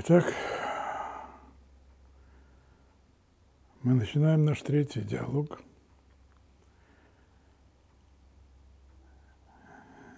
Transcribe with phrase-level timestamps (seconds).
[0.00, 0.32] Итак,
[3.82, 5.60] мы начинаем наш третий диалог.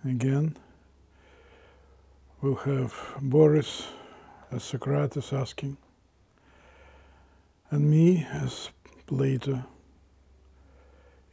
[0.05, 0.57] Again,
[2.41, 3.89] we'll have Boris
[4.53, 5.77] as Socrates asking,
[7.71, 8.71] and me as
[9.07, 9.65] Plato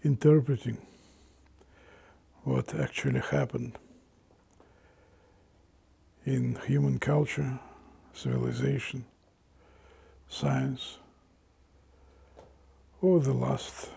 [0.04, 0.79] interpreting
[2.43, 3.77] what actually happened
[6.25, 7.59] in human culture,
[8.14, 9.05] civilization,
[10.28, 10.98] science
[13.02, 13.91] over the last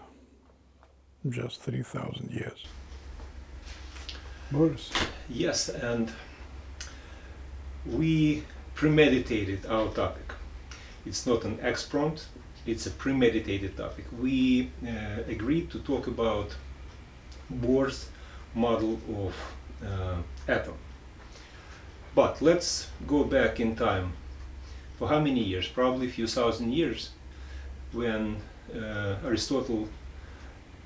[1.30, 2.66] just 3,000 years.
[4.52, 4.91] Boris.
[5.30, 6.12] Yes, and
[7.86, 8.44] we
[8.76, 10.31] premeditated our topic.
[11.05, 12.27] It's not an exprompt,
[12.66, 14.05] it's a premeditated topic.
[14.20, 16.55] We uh, agreed to talk about
[17.52, 18.09] Bohr's
[18.55, 19.36] model of
[19.86, 20.17] uh,
[20.48, 20.75] atom.
[22.16, 24.13] But let's go back in time.
[24.98, 25.67] For how many years?
[25.67, 27.09] Probably a few thousand years
[27.92, 28.38] when
[28.75, 29.89] uh, Aristotle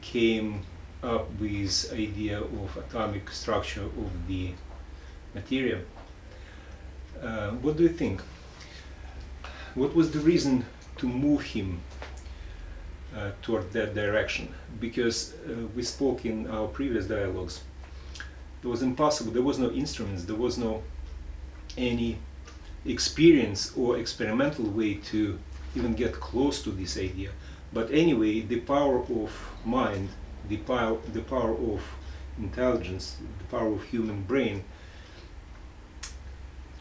[0.02, 0.61] came
[1.03, 4.52] up with idea of atomic structure of the
[5.36, 5.81] material.
[7.22, 8.22] Uh, what do you think?
[9.75, 10.66] What was the reason
[10.98, 11.81] to move him
[13.16, 14.53] uh, toward that direction?
[14.80, 17.64] Because uh, we spoke in our previous dialogues,
[18.64, 19.31] it was impossible.
[19.31, 20.23] There was no instruments.
[20.23, 20.83] There was no
[21.78, 22.17] any
[22.86, 25.38] experience or experimental way to
[25.75, 27.31] even get close to this idea.
[27.73, 29.31] But anyway, the power of
[29.66, 30.09] mind,
[30.48, 31.81] the power, the power of
[32.39, 34.64] intelligence, the power of human brain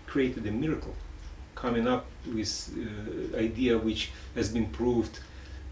[0.07, 0.95] created a miracle,
[1.55, 5.19] coming up with uh, idea which has been proved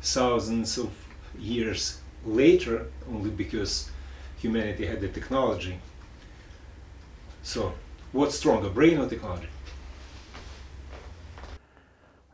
[0.03, 0.91] thousands of
[1.39, 3.91] years later, only because
[4.39, 5.79] humanity had the technology.
[7.43, 7.75] So,
[8.15, 9.49] what's stronger, brain or technology?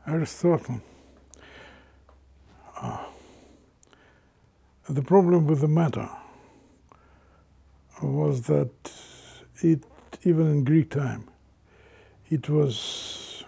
[0.07, 0.81] Aristotle.
[2.81, 2.99] Uh,
[4.89, 6.09] the problem with the matter
[8.03, 8.71] was that
[9.63, 9.83] it,
[10.25, 11.29] even in Greek time,
[12.29, 13.45] it was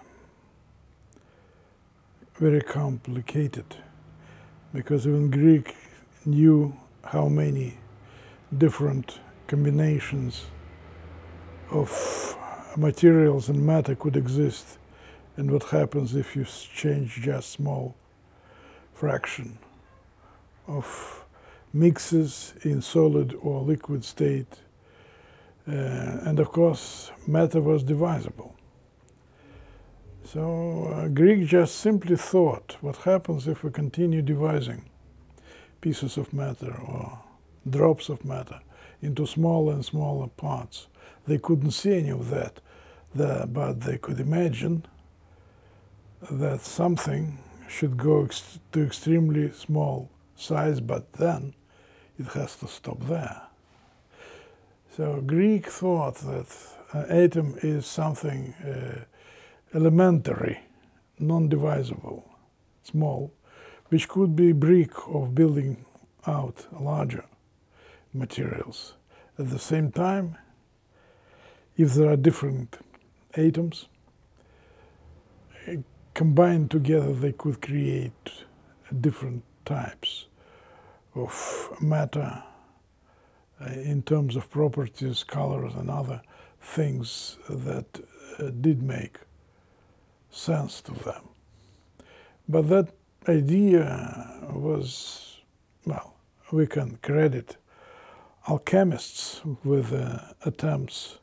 [2.36, 3.76] very complicated
[4.72, 5.74] because even Greek
[6.24, 7.76] knew how many
[8.56, 10.46] different combinations
[11.72, 12.38] of
[12.76, 14.78] materials and matter could exist
[15.36, 17.96] and what happens if you change just small
[18.92, 19.58] fraction
[20.66, 21.24] of
[21.72, 24.58] mixes in solid or liquid state?
[25.66, 25.72] Uh,
[26.26, 28.54] and of course matter was divisible.
[30.24, 34.84] So uh, greek just simply thought what happens if we continue dividing
[35.80, 37.20] pieces of matter or
[37.68, 38.60] drops of matter
[39.00, 40.88] into smaller and smaller parts
[41.26, 42.60] they couldn't see any of that
[43.14, 44.84] there, but they could imagine
[46.30, 47.38] that something
[47.68, 51.54] should go ex- to extremely small size, but then
[52.18, 53.42] it has to stop there.
[54.96, 56.46] So Greek thought that
[56.92, 59.04] an atom is something uh,
[59.74, 60.60] elementary,
[61.18, 62.28] non-divisible,
[62.82, 63.32] small,
[63.88, 65.84] which could be brick of building
[66.26, 67.24] out larger
[68.12, 68.94] materials.
[69.38, 70.36] At the same time,
[71.76, 72.78] if there are different
[73.34, 73.86] atoms,
[76.14, 78.32] combined together they could create
[79.00, 80.26] different types
[81.14, 82.42] of matter
[83.60, 86.20] uh, in terms of properties, colors, and other
[86.60, 87.86] things that
[88.38, 89.18] uh, did make
[90.30, 91.28] sense to them.
[92.48, 92.88] But that
[93.28, 95.38] idea was,
[95.86, 96.14] well,
[96.50, 97.56] we can credit
[98.48, 101.18] alchemists with uh, attempts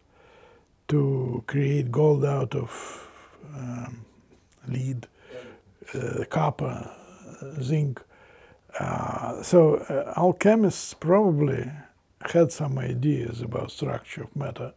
[0.89, 3.07] to create gold out of
[3.55, 4.05] um,
[4.67, 5.07] lead,
[5.93, 6.89] uh, copper,
[7.61, 8.01] zinc.
[8.79, 11.71] Uh, so uh, alchemists probably
[12.21, 14.73] had some ideas about structure of matter.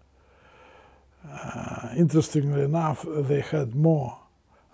[1.28, 4.18] Uh, interestingly enough, they had more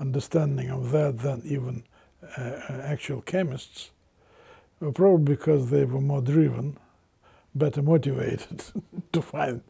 [0.01, 1.83] understanding of that than even
[2.37, 2.51] uh,
[2.83, 3.91] actual chemists,
[4.95, 6.77] probably because they were more driven,
[7.55, 8.65] better motivated
[9.13, 9.61] to find,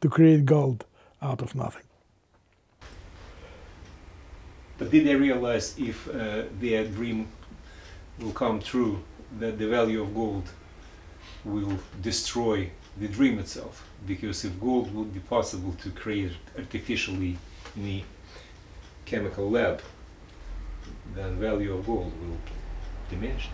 [0.00, 0.84] to create gold
[1.22, 1.82] out of nothing.
[4.78, 7.28] But did they realize if uh, their dream
[8.20, 8.98] will come true,
[9.40, 10.44] that the value of gold
[11.44, 12.70] will destroy
[13.00, 13.88] the dream itself?
[14.06, 17.38] Because if gold would be possible to create artificially
[17.76, 18.04] in a
[19.06, 19.80] chemical lab,
[21.14, 22.36] then value of gold will
[23.08, 23.48] diminish.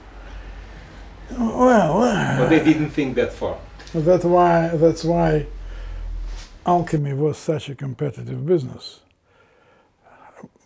[1.38, 3.58] Well, But they didn't think that far.
[3.94, 5.46] that's why that's why
[6.64, 9.00] alchemy was such a competitive business.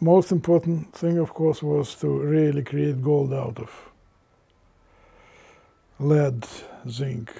[0.01, 3.71] most important thing, of course, was to really create gold out of
[5.99, 6.47] lead,
[6.89, 7.33] zinc,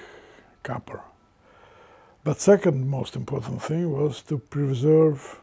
[0.63, 1.01] copper.
[2.23, 5.39] But second most important thing was to preserve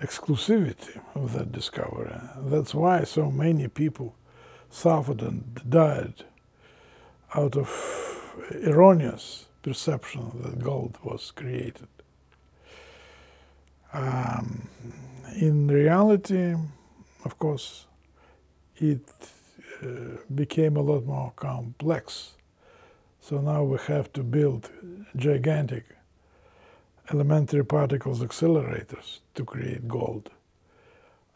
[0.00, 2.14] exclusivity of that discovery.
[2.36, 4.14] That's why so many people
[4.70, 6.24] suffered and died
[7.34, 7.68] out of
[8.64, 11.88] erroneous perception that gold was created.
[13.94, 14.68] Um,
[15.36, 16.54] in reality,
[17.24, 17.86] of course,
[18.76, 19.08] it
[19.82, 19.86] uh,
[20.34, 22.34] became a lot more complex.
[23.20, 24.68] So now we have to build
[25.16, 25.84] gigantic
[27.12, 30.30] elementary particles accelerators to create gold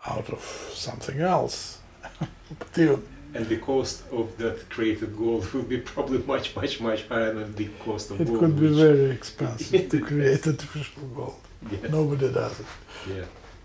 [0.06, 0.42] out of
[0.74, 1.78] something else.
[2.58, 3.02] but even
[3.34, 7.54] and the cost of that created gold would be probably much, much, much higher than
[7.54, 8.36] the cost of it gold.
[8.36, 11.40] It could be very expensive to create artificial gold.
[11.70, 11.90] Yes.
[11.90, 12.66] Nobody does it.
[13.08, 13.24] Yeah.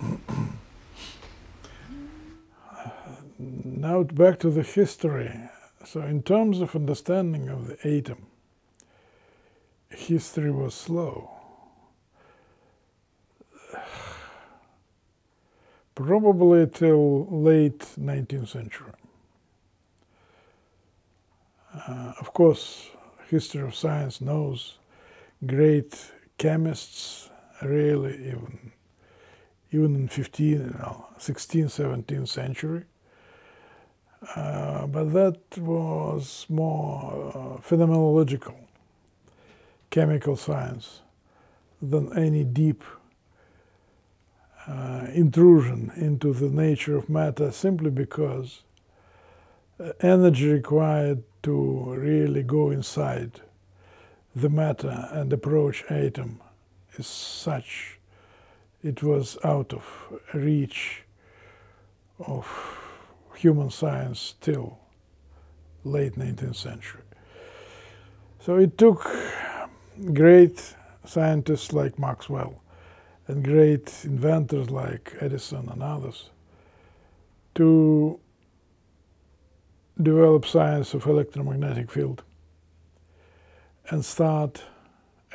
[3.40, 5.38] Now back to the history.
[5.86, 8.28] So, in terms of understanding of the atom,
[9.90, 11.30] history was slow.
[15.96, 18.94] Probably till late 19th century.
[21.74, 22.90] Uh, of course,
[23.30, 24.78] history of science knows
[25.46, 27.30] great chemists,
[27.62, 28.72] really even
[29.72, 32.84] even in 15, you know, 16th, 17th century.
[34.36, 38.56] Uh, but that was more uh, phenomenological,
[39.90, 41.02] chemical science
[41.82, 42.84] than any deep
[44.68, 48.62] uh, intrusion into the nature of matter simply because
[50.02, 53.42] energy required to really go inside
[54.36, 56.42] the matter and approach atom
[56.98, 58.00] is such
[58.84, 59.84] it was out of
[60.34, 61.04] reach
[62.20, 62.46] of
[63.36, 64.78] human science till
[65.84, 67.02] late 19th century.
[68.40, 69.10] So it took
[70.14, 72.62] great scientists like Maxwell
[73.28, 76.30] and great inventors like Edison and others
[77.56, 78.20] to
[80.02, 82.24] develop science of electromagnetic field
[83.90, 84.64] and start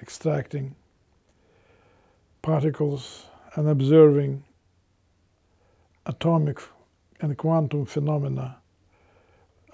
[0.00, 0.75] extracting
[2.43, 4.43] particles and observing
[6.06, 6.58] atomic
[7.20, 8.56] and quantum phenomena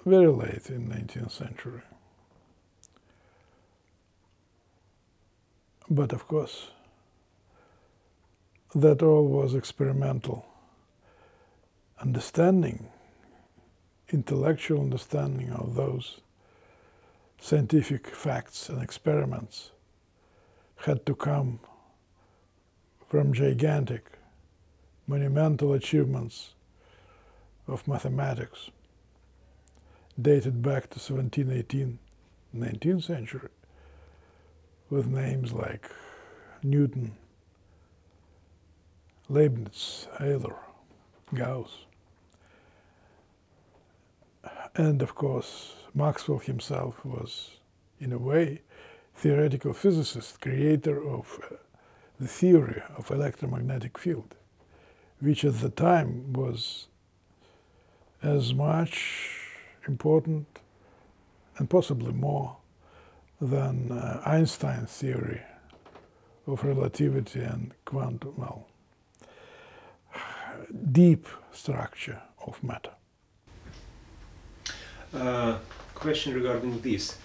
[0.05, 1.81] very late in 19th century.
[5.89, 6.69] But of course,
[8.75, 10.45] that all was experimental
[11.99, 12.87] understanding,
[14.11, 16.19] intellectual understanding of those
[17.39, 19.71] scientific facts and experiments
[20.85, 21.59] had to come
[23.07, 24.11] from gigantic,
[25.07, 26.53] monumental achievements
[27.67, 28.69] of mathematics
[30.21, 31.99] dated back to 1718,
[32.55, 33.49] 19th century,
[34.89, 35.89] with names like
[36.63, 37.11] Newton,
[39.27, 40.55] Leibniz, Euler,
[41.33, 41.84] Gauss,
[44.75, 47.57] and of course Maxwell himself was,
[47.99, 48.61] in a way,
[49.15, 51.55] theoretical physicist, creator of uh,
[52.19, 54.35] the theory of electromagnetic field,
[55.19, 56.87] which at the time was
[58.21, 59.39] as much
[59.87, 60.47] important
[61.57, 62.57] and possibly more
[63.39, 65.41] than uh, Einstein's theory
[66.47, 68.67] of relativity and quantum, well,
[70.91, 72.94] deep structure of matter.
[75.15, 75.57] Uh,
[75.93, 77.17] question regarding this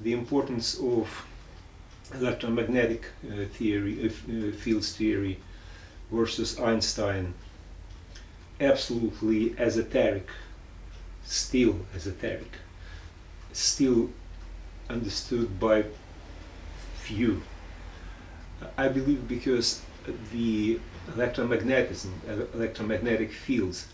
[0.00, 1.26] the importance of
[2.14, 5.40] electromagnetic uh, theory, uh, uh, fields theory
[6.12, 7.34] versus Einstein.
[8.60, 10.28] Absolutely esoteric,
[11.24, 12.52] still esoteric,
[13.52, 14.10] still
[14.88, 15.84] understood by
[17.00, 17.42] few.
[18.78, 19.82] I believe because
[20.32, 20.78] the
[21.16, 23.88] electromagnetism, ele- electromagnetic fields,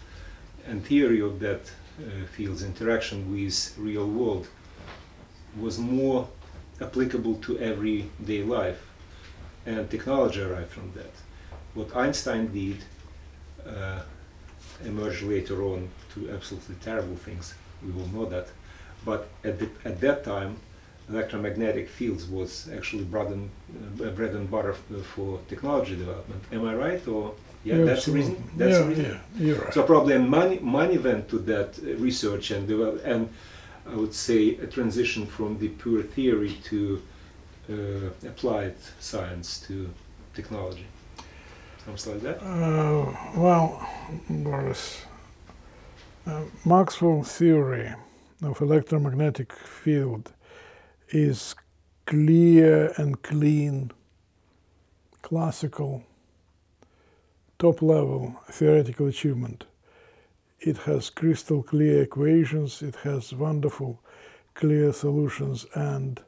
[0.67, 1.80] and theory of that uh,
[2.33, 4.49] fields interaction with real world
[5.59, 6.29] was more
[6.81, 8.83] applicable to everyday life
[9.67, 11.13] and technology arrived from that.
[11.75, 12.79] What einstein did
[13.67, 14.03] uh,
[14.85, 17.55] emerged later on to absolutely terrible things
[17.85, 18.49] we all know that
[19.05, 20.57] but at, the, at that time
[21.09, 23.51] electromagnetic fields was actually bread and,
[24.01, 26.43] uh, bread and butter f- for technology development.
[26.53, 29.75] Am i right or yeah, that's the reason that's yeah, the reason yeah, you're right.
[29.75, 33.29] so probably money money went to that uh, research and develop, and
[33.87, 37.03] I would say a transition from the pure theory to
[37.71, 39.91] uh, applied science to
[40.35, 40.87] technology.
[41.85, 42.43] something like that.
[42.43, 43.87] Uh, well,
[44.29, 45.03] Boris,
[46.27, 47.95] uh, Maxwell theory
[48.43, 50.33] of electromagnetic field
[51.11, 51.55] is
[52.07, 53.91] clear and clean,
[55.23, 56.03] classical,
[57.61, 59.67] top level theoretical achievement.
[60.61, 64.01] It has crystal clear equations, it has wonderful
[64.55, 66.23] clear solutions, and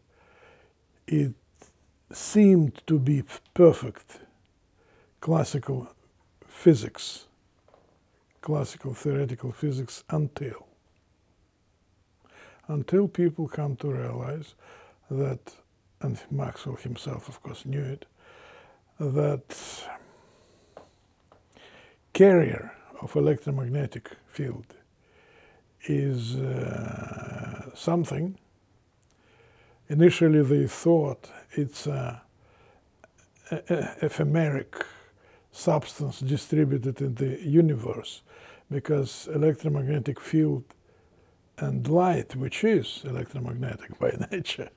[1.06, 1.32] it
[2.12, 3.24] seemed to be
[3.54, 4.20] perfect
[5.20, 5.88] classical
[6.46, 7.26] physics,
[8.42, 10.66] classical theoretical physics until
[12.68, 14.54] until people come to realize
[15.10, 15.54] that,
[16.00, 18.06] and Maxwell himself, of course, knew it,
[19.00, 19.88] that
[22.12, 24.66] carrier of electromagnetic field
[25.85, 28.38] is uh, something.
[29.88, 32.23] Initially, they thought it's a,
[33.50, 34.85] a, a ephemeric
[35.50, 38.23] substance distributed in the universe
[38.71, 40.64] because electromagnetic field
[41.59, 44.71] and light, which is electromagnetic by nature,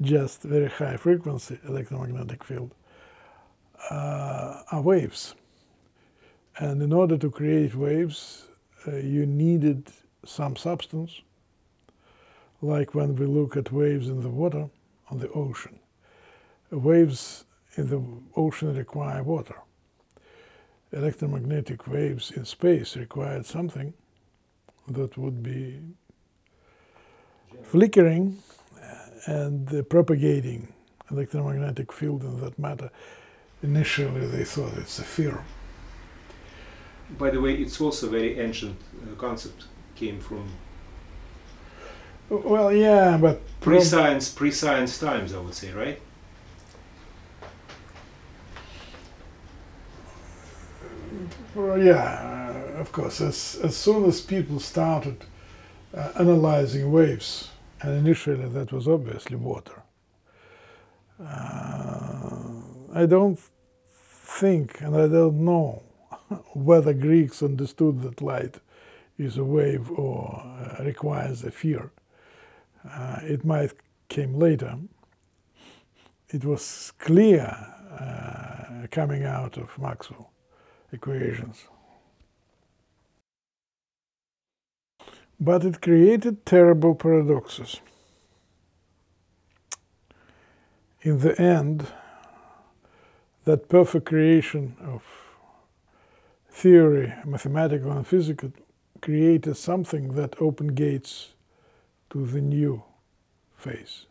[0.00, 2.74] just very high frequency electromagnetic field,
[3.90, 5.34] uh, are waves.
[6.60, 8.48] And in order to create waves,
[8.86, 9.90] uh, you needed
[10.26, 11.22] some substance,
[12.60, 14.68] like when we look at waves in the water
[15.10, 15.78] on the ocean.
[16.70, 17.44] Waves
[17.76, 18.02] in the
[18.36, 19.56] ocean require water.
[20.92, 23.94] Electromagnetic waves in space required something
[24.86, 25.80] that would be
[27.62, 28.36] flickering
[29.26, 30.68] and propagating
[31.10, 32.90] electromagnetic field in that matter.
[33.62, 35.44] Initially, they thought it's a theorem.
[37.18, 39.64] By the way, it's also a very ancient uh, concept.
[39.96, 40.50] Came from
[42.30, 46.00] Well, yeah, but pre-science, pre-science times, I would say, right?
[51.54, 51.96] Well, yeah,
[52.76, 53.20] uh, of course.
[53.20, 55.24] As, as soon as people started
[55.92, 57.50] uh, analyzing waves,
[57.82, 59.82] and initially that was obviously water,
[61.22, 62.38] uh,
[62.94, 63.38] I don't
[63.88, 65.82] think and I don't know
[66.54, 68.60] whether Greeks understood that light
[69.18, 71.90] is a wave or uh, requires a fear.
[72.88, 73.72] Uh, it might
[74.08, 74.76] came later.
[76.28, 77.56] It was clear
[77.98, 80.30] uh, coming out of Maxwell
[80.92, 81.64] equations.
[85.38, 87.80] But it created terrible paradoxes.
[91.02, 91.86] In the end,
[93.44, 95.02] that perfect creation of
[96.60, 98.52] theory, mathematical and physical,
[99.00, 101.30] created something that opened gates
[102.10, 102.82] to the new
[103.56, 104.04] phase.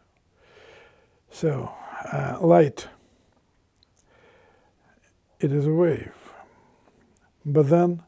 [1.29, 1.71] So,
[2.11, 2.87] uh, light,
[5.39, 6.33] it is a wave.
[7.45, 8.01] But then,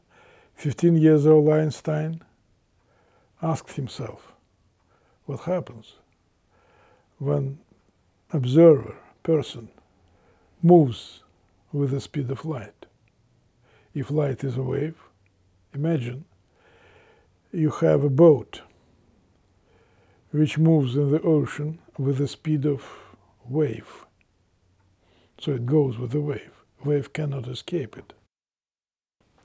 [0.56, 2.20] 15 years old Einstein
[3.40, 4.32] asked himself,
[5.24, 5.94] what happens
[7.18, 7.60] when
[8.32, 9.68] observer, person,
[10.60, 11.22] moves
[11.72, 12.81] with the speed of light?
[13.94, 14.96] If light is a wave,
[15.74, 16.24] imagine
[17.52, 18.62] you have a boat
[20.30, 22.82] which moves in the ocean with the speed of
[23.46, 24.06] wave.
[25.38, 26.52] So it goes with the wave.
[26.84, 28.14] Wave cannot escape it.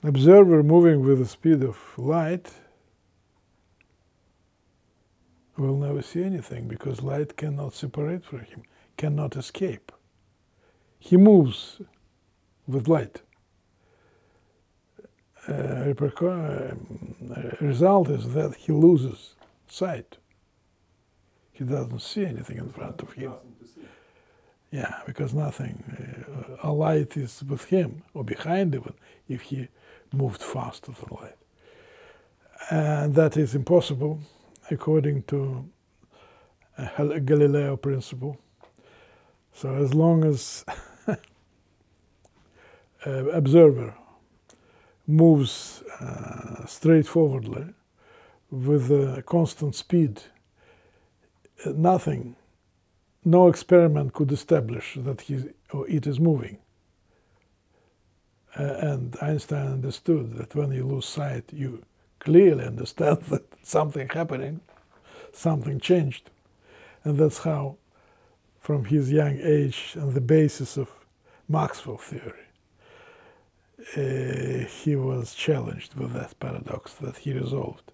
[0.02, 2.50] Observer moving with the speed of light
[5.58, 8.62] will never see anything because light cannot separate from him,
[8.96, 9.92] cannot escape.
[10.98, 11.80] He moves
[12.66, 13.22] with light.
[15.48, 15.94] Uh,
[16.26, 16.74] uh,
[17.60, 19.34] result is that he loses
[19.66, 20.18] sight.
[21.52, 23.32] He doesn't see anything in front of him.
[24.70, 25.82] Yeah, because nothing.
[26.62, 28.92] Uh, a light is with him or behind even
[29.26, 29.68] if he
[30.12, 31.36] moved faster than light.
[32.70, 34.20] And that is impossible
[34.70, 35.64] according to
[36.76, 38.38] a Galileo principle.
[39.54, 40.64] So as long as
[43.06, 43.94] observer
[45.08, 47.64] moves uh, straightforwardly
[48.50, 50.22] with a constant speed,
[51.66, 52.36] nothing,
[53.24, 56.58] no experiment could establish that he, or it is moving.
[58.58, 61.82] Uh, and Einstein understood that when you lose sight, you
[62.18, 64.60] clearly understand that something happening,
[65.32, 66.30] something changed.
[67.04, 67.76] And that's how,
[68.60, 70.90] from his young age, on the basis of
[71.48, 72.47] Maxwell theory,
[73.96, 77.92] uh, he was challenged with that paradox that he resolved.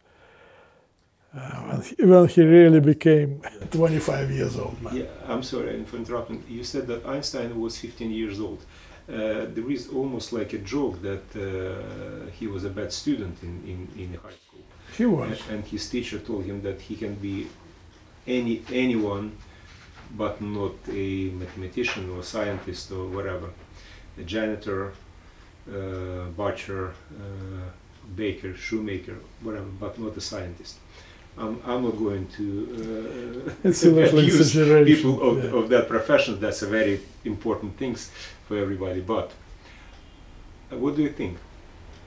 [1.36, 4.96] Uh, when, he, when he really became 25 years old man.
[4.96, 6.44] Yeah, I'm sorry for interrupting.
[6.48, 8.64] You said that Einstein was 15 years old.
[9.08, 13.62] uh, there is almost like a joke that uh, he was a bad student in,
[13.66, 14.60] in, in high school.
[14.96, 15.40] He was.
[15.48, 17.48] And, and his teacher told him that he can be
[18.26, 19.36] any anyone,
[20.16, 23.50] but not a mathematician or scientist or whatever,
[24.18, 24.94] a janitor,
[25.68, 27.68] uh, butcher, uh,
[28.16, 30.76] baker, shoemaker, whatever, but not a scientist.
[31.36, 33.68] I'm, I'm not going to uh,
[34.18, 35.50] abuse people of, yeah.
[35.50, 36.38] of that profession.
[36.40, 38.10] That's a very important things
[38.46, 39.00] for everybody.
[39.00, 39.32] But
[40.70, 41.38] uh, what do you think?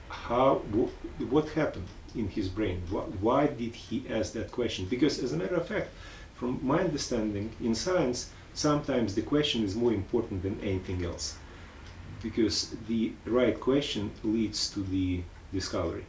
[0.08, 2.80] How wh- what happened in his brain?
[2.90, 4.86] Wh- why did he ask that question?
[4.86, 5.90] Because as a matter of fact,
[6.34, 11.36] from my understanding, in science, sometimes the question is more important than anything else,
[12.22, 15.22] because the right question leads to the
[15.52, 16.04] discovery.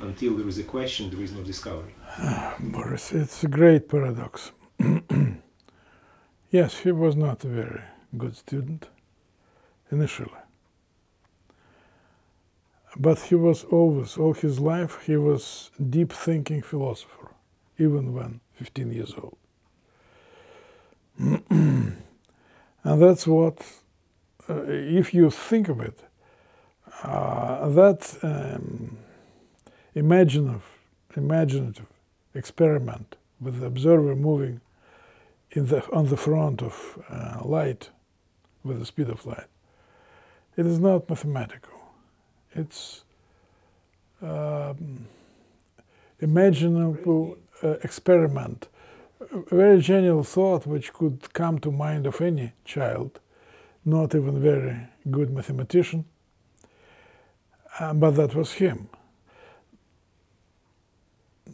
[0.00, 1.94] Until there is a question, there is no discovery.
[2.60, 4.52] Boris, it's a great paradox.
[6.50, 7.82] yes, he was not a very
[8.16, 8.88] good student
[9.90, 10.30] initially.
[12.96, 17.32] But he was always, all his life, he was deep thinking philosopher,
[17.78, 19.36] even when 15 years old.
[21.50, 21.96] and
[22.84, 23.58] that's what,
[24.48, 25.98] if you think of it,
[27.02, 28.98] uh, that um,
[29.94, 30.64] imaginative,
[31.16, 31.86] imaginative
[32.34, 34.60] experiment with the observer moving
[35.52, 37.90] in the, on the front of uh, light
[38.64, 39.46] with the speed of light.
[40.56, 41.78] It is not mathematical.
[42.54, 43.04] It's
[44.20, 45.06] um,
[46.20, 48.68] imaginable uh, experiment,
[49.20, 53.20] a very genial thought which could come to mind of any child,
[53.88, 54.76] not even very
[55.10, 56.04] good mathematician,
[57.80, 58.88] uh, but that was him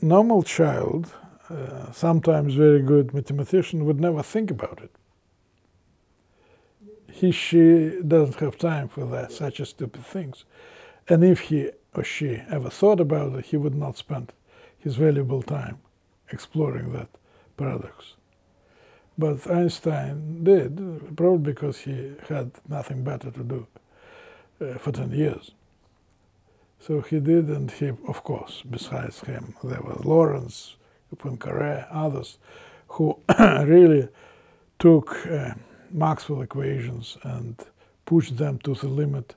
[0.04, 1.12] normal child,
[1.48, 4.90] uh, sometimes very good mathematician, would never think about it.
[7.10, 10.44] He, she doesn't have time for that, such stupid things.
[11.08, 14.32] And if he or she ever thought about it, he would not spend
[14.78, 15.78] his valuable time
[16.30, 17.08] exploring that
[17.56, 18.14] paradox.
[19.16, 23.66] But Einstein did, probably because he had nothing better to do
[24.60, 25.52] uh, for 10 years.
[26.80, 30.76] So he did, and he, of course, besides him, there was Lorentz,
[31.16, 32.38] Poincaré, others,
[32.88, 34.08] who really
[34.78, 35.54] took uh,
[35.90, 37.56] Maxwell equations and
[38.04, 39.34] pushed them to the limit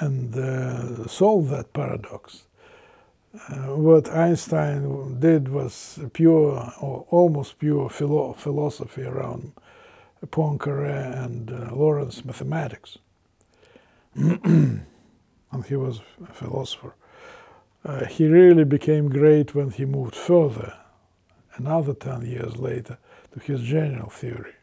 [0.00, 2.44] and uh, solved that paradox.
[3.34, 9.52] Uh, what Einstein did was pure, or almost pure philo- philosophy around
[10.26, 12.98] Poincaré and uh, Lorentz mathematics.
[14.14, 14.86] and
[15.66, 16.94] he was a philosopher.
[17.84, 20.72] Uh, he really became great when he moved further,
[21.56, 22.98] another 10 years later,
[23.32, 24.54] to his general theory.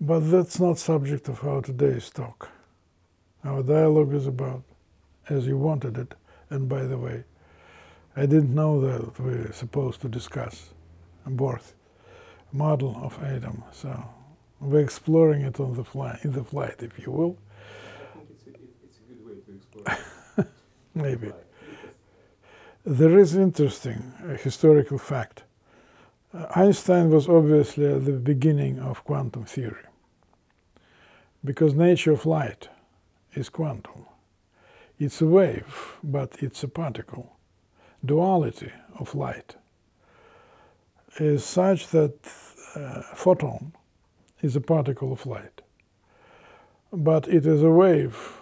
[0.00, 2.48] But that's not subject of our today's talk.
[3.44, 4.62] Our dialogue is about
[5.28, 6.14] as you wanted it,
[6.48, 7.24] and by the way,
[8.18, 10.70] I didn't know that we we're supposed to discuss
[11.26, 11.74] Bohr's
[12.50, 14.08] model of atom, so
[14.58, 17.36] we're exploring it on the fly, in the flight, if you will.
[18.30, 18.52] It's a, a
[19.08, 20.46] good way to explore.
[20.94, 21.32] Maybe.
[22.86, 25.42] There is interesting historical fact.
[26.32, 29.84] Uh, Einstein was obviously at the beginning of quantum theory
[31.44, 32.70] because nature of light
[33.34, 34.06] is quantum.
[34.98, 37.35] It's a wave, but it's a particle.
[38.06, 39.56] Duality of light
[41.18, 42.14] is such that
[42.74, 43.72] uh, photon
[44.42, 45.60] is a particle of light,
[46.92, 48.36] but it is a wave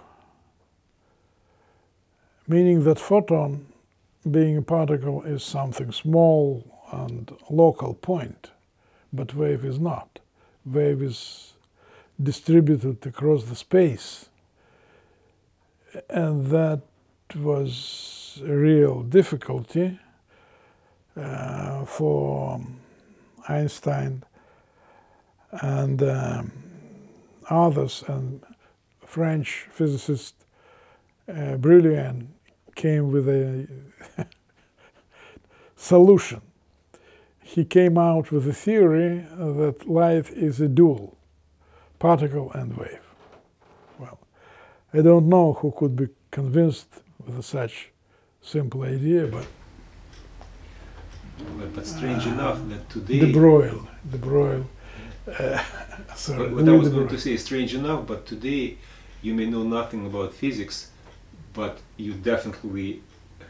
[2.47, 3.67] meaning that photon
[4.31, 8.51] being a particle is something small and local point,
[9.13, 10.19] but wave is not.
[10.65, 11.55] Wave is
[12.23, 14.29] distributed across the space,
[16.09, 16.83] and that
[17.35, 19.99] was a real difficulty
[21.17, 22.61] uh, for
[23.49, 24.23] Einstein
[25.53, 26.53] and um,
[27.49, 28.43] others, and
[29.05, 30.35] French physicist
[31.29, 32.27] uh, Brillouin
[32.75, 33.69] came with a
[35.77, 36.41] solution.
[37.43, 41.17] He came out with a theory that light is a dual,
[41.99, 43.07] particle and wave.
[43.99, 44.19] Well,
[44.93, 46.89] I don't know who could be convinced
[47.25, 47.91] with such
[48.45, 49.47] simple idea, but
[51.75, 53.19] But, strange enough that today.
[53.21, 53.81] de Broglie,
[54.11, 54.65] de Broglie,
[55.27, 55.63] uh,
[56.15, 58.77] sorry, what I was going to say is strange enough, but today
[59.23, 60.91] you may know nothing about physics,
[61.53, 63.03] but you definitely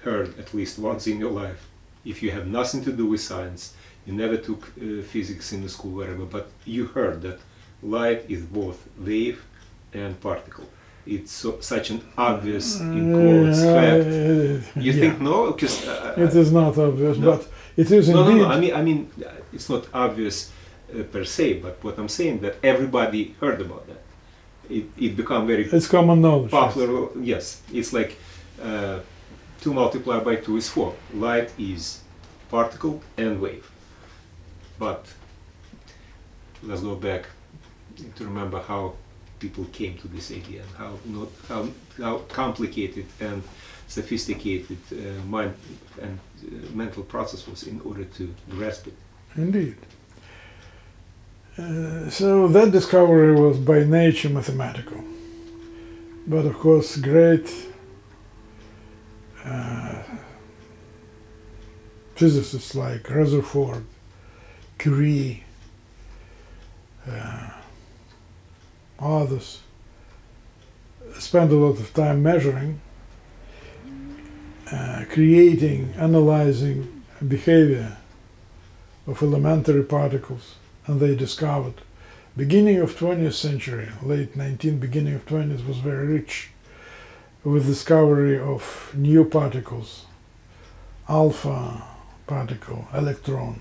[0.03, 1.69] heard at least once in your life.
[2.05, 3.75] If you have nothing to do with science,
[4.07, 7.39] you never took uh, physics in the school, whatever, but you heard that
[7.83, 9.45] light is both wave
[9.93, 10.69] and particle.
[11.07, 14.07] It's so, such an obvious in quotes Uh, fact.
[14.07, 15.01] uh, You yeah.
[15.01, 15.53] think no?
[15.53, 17.31] Because uh, It is not obvious, No.
[17.33, 18.43] but it is no, no, indeed.
[18.43, 18.49] no.
[18.49, 22.41] I mean, I mean, uh, it's not obvious uh, per se, but what I'm saying
[22.41, 24.01] that everybody heard about that.
[24.71, 26.53] It it become very it's common knowledge.
[26.53, 26.61] yes.
[26.65, 27.09] popular.
[27.33, 28.17] Yes, it's like
[28.63, 28.99] uh,
[29.61, 30.95] two multiplied by two is four.
[31.13, 32.01] Light is
[32.51, 33.67] particle and wave.
[34.79, 35.05] But
[36.63, 37.23] let's go back
[38.17, 38.95] to remember how
[39.39, 41.69] people came to this idea and how not how,
[41.99, 43.43] how complicated and
[43.89, 45.55] sophisticated uh, mind
[46.01, 48.95] and uh, mental process was in order to grasp it.
[49.37, 49.77] Indeed.
[51.57, 55.05] Uh, so that discovery was by nature mathematical.
[56.27, 57.53] But of course, great
[59.45, 60.03] uh,
[62.17, 63.85] physicists like Rutherford,
[64.79, 65.45] Curie,
[67.07, 67.51] uh,
[68.99, 69.61] others
[71.19, 72.81] spent a lot of time measuring,
[74.73, 77.97] uh, creating, analyzing behavior
[79.07, 81.75] of elementary particles and they discovered
[82.37, 86.51] beginning of 20th century late 19th beginning of 20th was very rich
[87.45, 90.07] with discovery of new particles
[91.09, 91.83] alpha
[92.27, 93.61] particle electron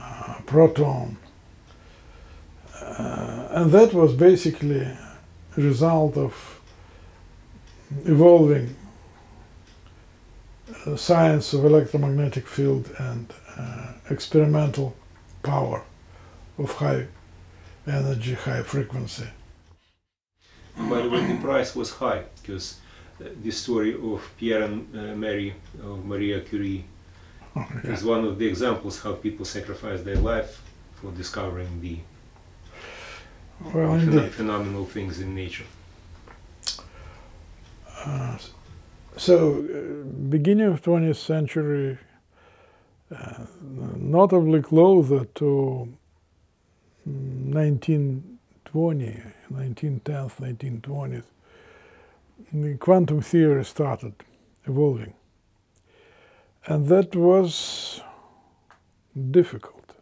[0.00, 1.16] uh, proton
[2.80, 4.98] and that was basically a
[5.56, 6.60] result of
[8.04, 8.76] evolving
[10.86, 14.94] uh, science of electromagnetic field and uh, experimental
[15.42, 15.82] power
[16.58, 17.06] of high
[17.86, 19.26] energy, high frequency.
[20.76, 22.78] By the way, the price was high because
[23.20, 26.84] uh, the story of Pierre and uh, Mary of Maria Curie
[27.84, 30.62] is one of the examples how people sacrificed their life
[30.96, 31.98] for discovering the
[33.60, 35.64] Well, pheno- phenomenal things in nature.
[38.04, 38.38] Uh,
[39.16, 41.98] so, uh, beginning of 20th century,
[43.10, 43.44] uh,
[43.96, 45.88] notably closer to
[47.04, 51.24] 1920, 1910th, 1920s,
[52.52, 54.12] the quantum theory started
[54.66, 55.14] evolving.
[56.66, 58.02] And that was
[59.30, 59.92] difficult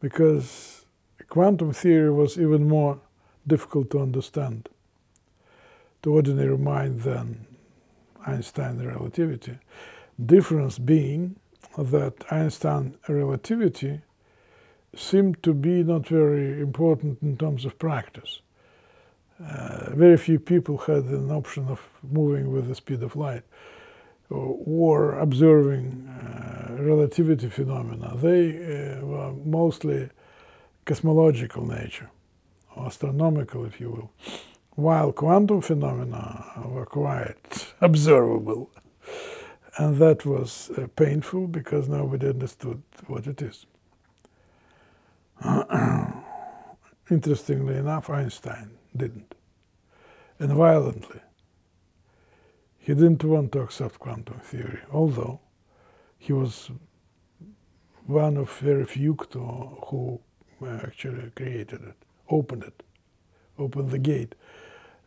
[0.00, 0.81] because
[1.32, 3.00] quantum theory was even more
[3.46, 4.68] difficult to understand
[6.02, 7.46] to ordinary mind than
[8.26, 9.56] Einstein relativity.
[10.26, 11.36] Difference being
[11.78, 14.02] that Einstein relativity
[14.94, 18.42] seemed to be not very important in terms of practice.
[19.42, 23.44] Uh, very few people had an option of moving with the speed of light
[24.28, 28.18] or, or observing uh, relativity phenomena.
[28.18, 30.10] They uh, were mostly
[30.84, 32.10] cosmological nature,
[32.76, 34.10] or astronomical, if you will
[34.74, 38.70] while quantum phenomena were quite observable.
[39.78, 43.66] And that was uh, painful because nobody understood what it is.
[47.10, 49.34] Interestingly enough, Einstein didn't,
[50.38, 51.20] and violently.
[52.78, 55.40] He didn't want to accept quantum theory, although
[56.18, 56.70] he was
[58.06, 60.20] one of very few who
[60.68, 61.96] actually created it,
[62.28, 62.82] opened it,
[63.58, 64.34] opened the gate.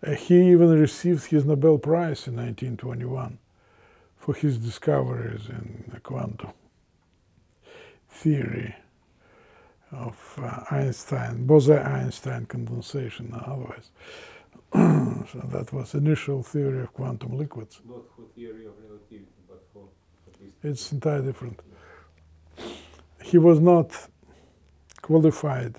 [0.05, 3.39] Uh, he even received his Nobel Prize in 1921
[4.17, 6.51] for his discoveries in the quantum
[8.09, 8.75] theory
[9.91, 13.91] of uh, Einstein, Bose-Einstein condensation, otherwise.
[14.73, 17.81] so that was initial theory of quantum liquids.
[17.87, 19.87] Not for theory of relativity, but for
[20.63, 21.59] It's entirely different.
[23.23, 23.91] He was not
[25.05, 25.75] qualified,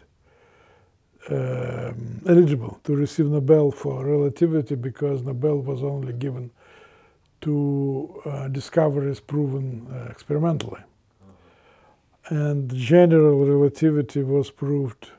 [1.31, 6.53] um, eligible to receive Nobel for relativity because Nobel was only given
[7.41, 10.81] to uh, discoveries proven uh, experimentally.
[12.29, 15.11] And general relativity was proved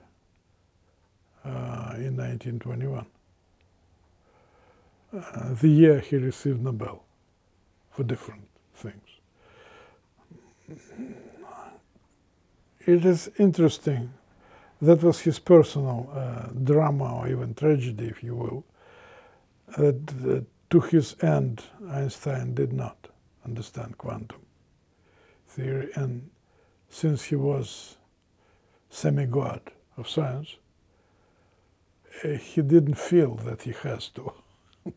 [1.44, 3.06] uh, in 1921,
[5.14, 7.04] uh, the year he received Nobel
[7.92, 9.08] for different things.
[12.88, 14.14] It is interesting.
[14.82, 18.64] That was his personal uh, drama or even tragedy, if you will.
[19.78, 23.10] That, to his end, Einstein did not
[23.46, 24.40] understand quantum
[25.50, 26.30] theory, and
[26.90, 27.98] since he was
[28.90, 29.62] semi-god
[29.98, 30.56] of science,
[32.24, 34.32] uh, he didn't feel that he has to.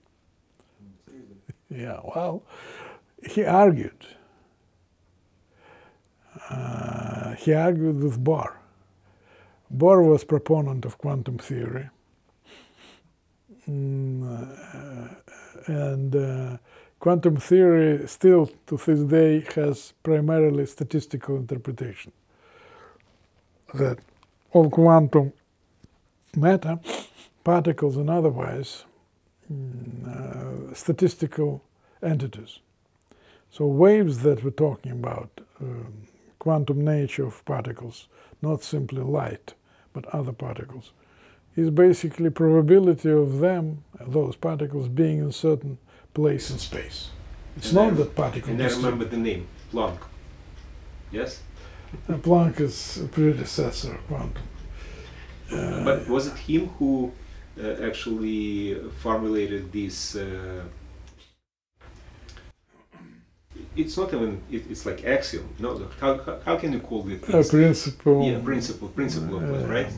[1.70, 2.44] yeah, well,
[3.28, 4.06] he argued.
[6.50, 8.54] Uh, he argued with Bohr.
[9.76, 11.88] Bohr was proponent of quantum theory,
[13.68, 16.58] Mm, uh, and uh,
[17.00, 22.12] quantum theory still to this day has primarily statistical interpretation
[23.74, 23.98] that
[24.54, 25.32] of quantum
[26.36, 26.78] matter,
[27.44, 28.84] particles and otherwise,
[29.52, 31.62] mm, uh, statistical
[32.02, 32.60] entities.
[33.50, 36.08] So waves that we're talking about, um,
[36.44, 38.08] quantum nature of particles,
[38.42, 39.54] not simply light,
[39.92, 40.90] but other particles,
[41.56, 45.78] is basically probability of them, those particles, being in certain
[46.14, 47.10] place in space.
[47.56, 48.50] It's And not I- that particle.
[48.50, 49.98] And I remember the name, Planck.
[51.12, 51.42] Yes?
[52.08, 54.42] uh, Planck is a predecessor of quantum.
[55.52, 57.12] Uh, But was it him who
[57.60, 60.14] uh, actually formulated this?
[60.16, 60.62] Uh,
[63.80, 64.42] it's not even.
[64.50, 65.48] It, it's like axiom.
[65.58, 67.22] No, how, how, how can you call it?
[67.28, 68.24] a principle.
[68.24, 68.88] yeah, principle.
[68.88, 69.92] Principle uh, right?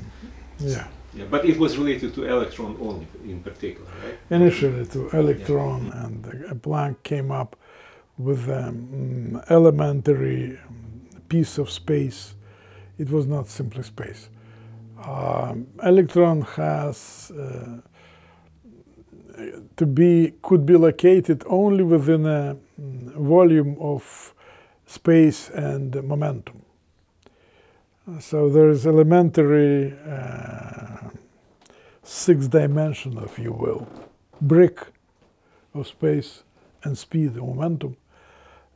[0.59, 0.87] Yeah.
[1.15, 4.19] Yeah, but it was related to electron only, in particular, right?
[4.31, 7.55] Initially to electron, and uh, Planck came up
[8.17, 12.35] with an elementary um, piece of space.
[12.97, 14.31] It was not simply space.
[15.05, 17.81] Um, electron has uh,
[19.77, 24.35] to be could be located only within a mm, volume of
[24.87, 26.63] space and momentum.
[28.21, 31.11] So there is elementary uh,
[32.03, 33.87] six dimension, if you will,
[34.41, 34.81] brick
[35.75, 36.43] of space
[36.83, 37.97] and speed, and momentum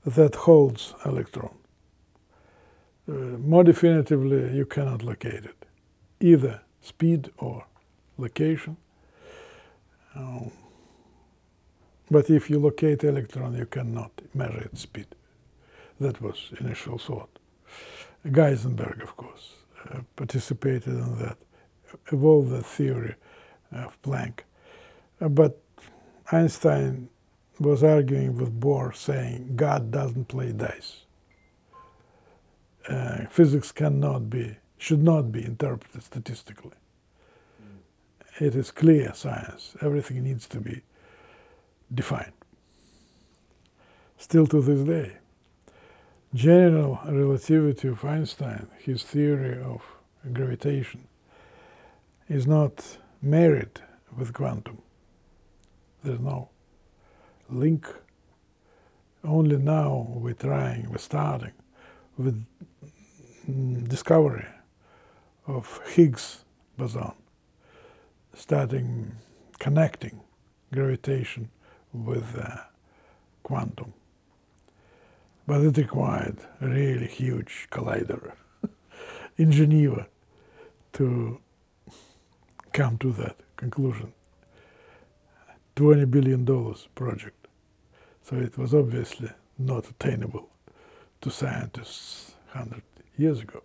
[0.04, 1.54] that holds electron.
[3.08, 5.66] Uh, more definitively, you cannot locate it,
[6.20, 7.66] either speed or
[8.18, 8.76] location.
[10.14, 10.50] Um,
[12.10, 15.06] but if you locate electron, you cannot measure its speed.
[16.00, 17.38] That was initial thought.
[18.26, 19.54] Geisenberg, of course,
[19.90, 21.38] uh, participated in that,
[22.12, 23.14] evolved that theory
[23.72, 24.40] of Planck.
[25.20, 25.60] Uh, but
[26.32, 27.08] Einstein
[27.58, 31.04] was arguing with Bohr, saying God doesn't play dice.
[32.88, 36.76] Uh, physics cannot be, should not be interpreted statistically.
[38.38, 39.74] It is clear science.
[39.80, 40.82] Everything needs to be
[41.92, 42.32] defined.
[44.18, 45.16] Still to this day,
[46.34, 49.82] general relativity of Einstein, his theory of
[50.32, 51.06] gravitation,
[52.28, 53.80] is not married
[54.16, 54.82] with quantum.
[56.02, 56.48] There's no
[57.48, 57.86] link.
[59.24, 61.52] Only now we're trying, we're starting
[62.16, 62.44] with
[63.48, 64.46] mm, discovery
[65.46, 66.44] of Higgs
[66.76, 67.12] boson,
[68.34, 69.12] starting
[69.58, 70.20] connecting
[70.72, 71.48] gravitation
[71.92, 72.58] with uh,
[73.42, 73.92] quantum.
[75.46, 78.32] But it required a really huge collider
[79.36, 80.08] in Geneva
[80.94, 81.40] to
[82.72, 84.12] come to that conclusion.
[85.76, 87.48] $20 billion project.
[88.22, 90.48] So it was obviously not attainable
[91.20, 92.82] to scientists 100
[93.16, 93.62] years ago.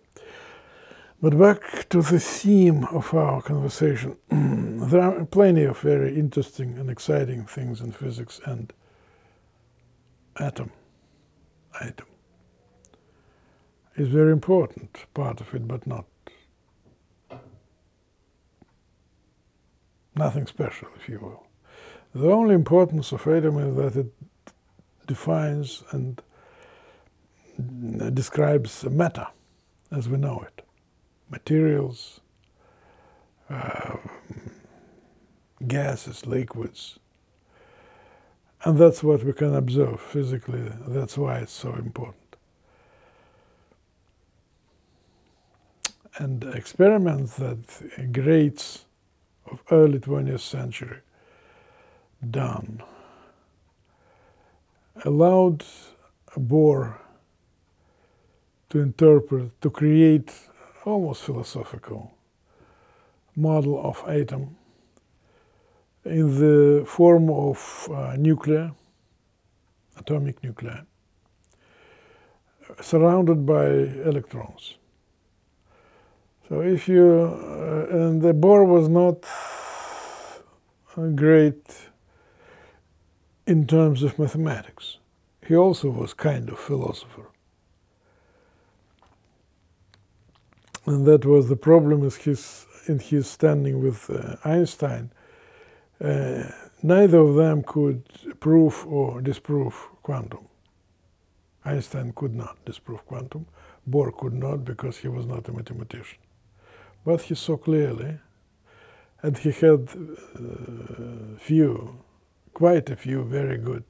[1.22, 6.90] But back to the theme of our conversation, there are plenty of very interesting and
[6.90, 8.72] exciting things in physics and
[10.40, 10.72] atom.
[11.80, 12.06] Atom
[13.94, 16.06] is very important part of it, but not
[20.16, 21.46] nothing special, if you will.
[22.20, 24.12] The only importance of atom is that it
[25.06, 26.20] defines and
[28.12, 29.28] describes matter
[29.92, 30.62] as we know it
[31.32, 32.20] materials,
[33.50, 33.96] uh,
[35.66, 36.98] gases, liquids.
[38.64, 40.70] And that's what we can observe physically.
[40.86, 42.36] That's why it's so important.
[46.18, 48.84] And experiments that greats
[49.50, 50.98] of early 20th century
[52.30, 52.82] done
[55.04, 55.64] allowed
[56.36, 56.98] Bohr
[58.70, 60.32] to interpret, to create
[60.84, 62.12] almost philosophical
[63.36, 64.56] model of atom
[66.04, 68.72] in the form of uh, nuclear,
[69.96, 70.80] atomic nuclei,
[72.80, 73.66] surrounded by
[74.04, 74.76] electrons.
[76.48, 79.24] So if you, uh, and the Bohr was not
[81.16, 81.88] great
[83.46, 84.98] in terms of mathematics.
[85.46, 87.31] He also was kind of philosopher.
[90.86, 95.10] And that was the problem with his, in his standing with uh, Einstein.
[96.02, 96.44] Uh,
[96.82, 98.02] neither of them could
[98.40, 100.48] prove or disprove quantum.
[101.64, 103.46] Einstein could not disprove quantum.
[103.88, 106.18] Bohr could not because he was not a mathematician.
[107.04, 108.18] But he saw clearly,
[109.22, 109.88] and he had
[110.36, 111.98] uh, few,
[112.54, 113.84] quite a few very good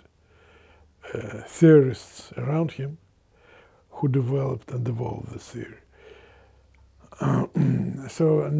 [1.14, 2.98] uh, theorists around him
[3.90, 5.81] who developed and evolved the theory.
[8.08, 8.50] So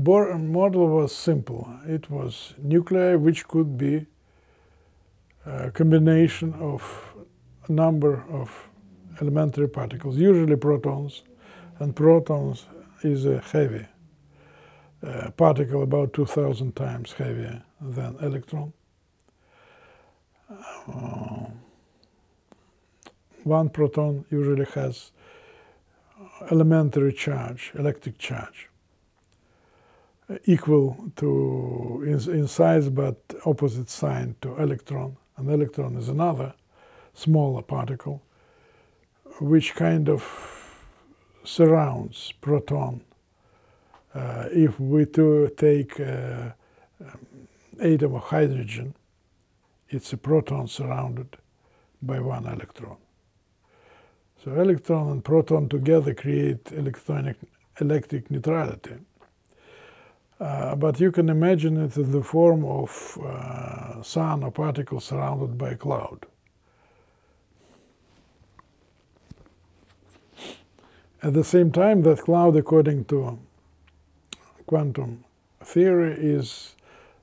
[0.00, 1.68] Bohr model was simple.
[1.86, 4.06] It was nuclei which could be
[5.46, 7.14] a combination of
[7.68, 8.68] a number of
[9.20, 11.22] elementary particles, usually protons,
[11.78, 12.66] and protons
[13.02, 13.86] is a heavy
[15.06, 18.72] uh, particle about 2000 times heavier than electron.
[20.50, 21.46] Uh,
[23.44, 25.12] one proton usually has
[26.50, 28.68] elementary charge, electric charge,
[30.44, 35.16] equal to in, in size but opposite sign to electron.
[35.36, 36.54] An electron is another
[37.14, 38.22] smaller particle
[39.40, 40.22] which kind of
[41.44, 43.00] surrounds proton.
[44.14, 46.50] Uh, if we to take uh,
[47.00, 47.48] um,
[47.80, 48.94] atom of hydrogen,
[49.88, 51.36] it's a proton surrounded
[52.02, 52.96] by one electron.
[54.44, 57.36] So electron and proton together create electronic
[57.80, 58.94] electric neutrality.
[60.40, 65.58] Uh, but you can imagine it in the form of uh, sun or particle surrounded
[65.58, 66.26] by a cloud.
[71.20, 73.40] At the same time, that cloud, according to
[74.66, 75.24] quantum
[75.64, 76.76] theory, is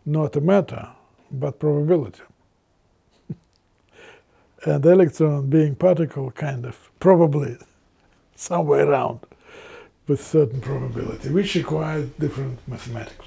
[0.06, 0.90] not a matter,
[1.32, 2.22] but probability
[4.66, 7.58] and electron being particle kind of probably
[8.36, 9.20] somewhere around
[10.08, 13.26] with certain probability, which requires different mathematics.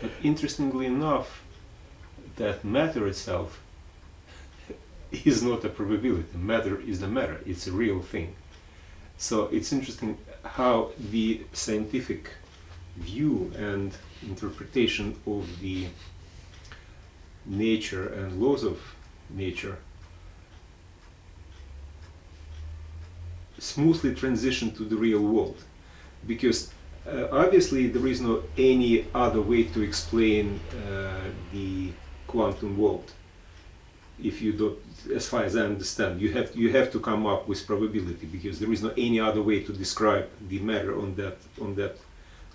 [0.00, 1.42] But interestingly enough,
[2.36, 3.60] that matter itself
[5.24, 6.36] is not a probability.
[6.36, 7.40] Matter is the matter.
[7.46, 8.34] It's a real thing.
[9.18, 12.30] So it's interesting how the scientific
[12.96, 15.86] view and interpretation of the
[17.46, 18.80] nature and laws of
[19.30, 19.78] nature
[23.58, 25.56] smoothly transition to the real world.
[26.26, 26.72] Because
[27.06, 31.20] uh, obviously there is no any other way to explain uh,
[31.52, 31.92] the
[32.26, 33.12] quantum world.
[34.22, 34.78] If you don't
[35.14, 38.58] as far as i understand you have you have to come up with probability because
[38.58, 41.96] there is no any other way to describe the matter on that on that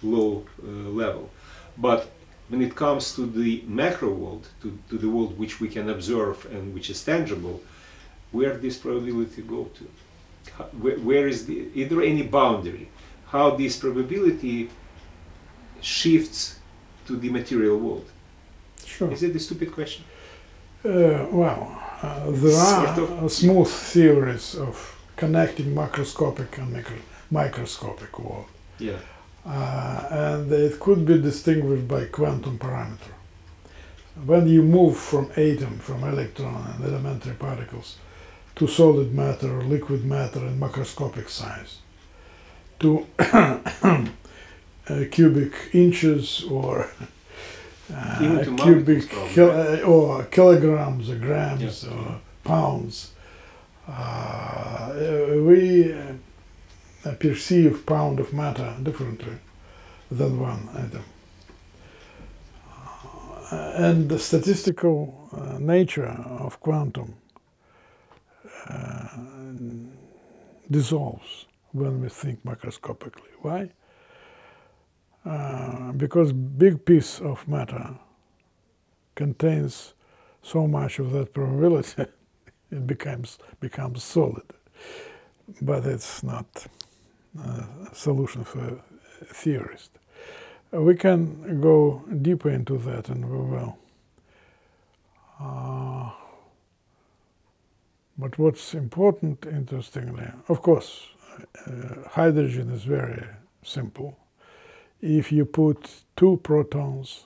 [0.01, 0.67] low uh,
[1.01, 1.29] level.
[1.77, 2.09] But
[2.49, 6.45] when it comes to the macro world to, to the world which we can observe
[6.51, 7.61] and which is tangible
[8.31, 9.87] where does probability go to
[10.80, 12.89] where, where is the, is there any boundary?
[13.27, 14.69] How this probability
[15.82, 16.60] shifts
[17.08, 18.10] to the material world?
[18.86, 19.12] Sure.
[19.12, 20.04] Is it a stupid question?
[20.84, 23.32] Uh, well, uh, there are of.
[23.32, 26.97] smooth theories of connecting macroscopic and micro
[27.30, 28.47] microscopic world.
[28.80, 28.97] Yeah.
[29.45, 33.13] Uh, and it could be distinguished by quantum parameter.
[34.25, 37.97] When you move from atom, from electron and elementary particles
[38.62, 41.80] to solid matter or liquid matter in macroscopic size,
[42.80, 44.06] to uh,
[45.10, 46.88] cubic inches or
[47.95, 51.91] uh, cubic kil uh, or kilograms or grams yeah.
[51.91, 53.13] or pounds.
[53.88, 54.93] Uh,
[55.38, 59.38] we uh, perceive pound of matter differently
[60.12, 61.04] than one atom.
[63.52, 63.56] Uh,
[63.88, 67.15] and the statistical nature of quantum
[70.69, 73.31] dissolves when we think macroscopically.
[73.41, 73.69] Why?
[75.25, 77.95] Uh, because big piece of matter
[79.15, 79.93] contains
[80.41, 82.03] so much of that probability,
[82.71, 84.43] it becomes becomes solid.
[85.62, 86.67] But it's not
[87.39, 88.81] a solution for
[89.21, 89.91] a theorist.
[90.73, 93.77] Uh, we can go deeper into that, and we will.
[95.39, 96.12] Uh,
[98.21, 101.07] but what's important, interestingly, of course,
[101.65, 103.26] uh, hydrogen is very
[103.63, 104.15] simple.
[105.01, 107.26] If you put two protons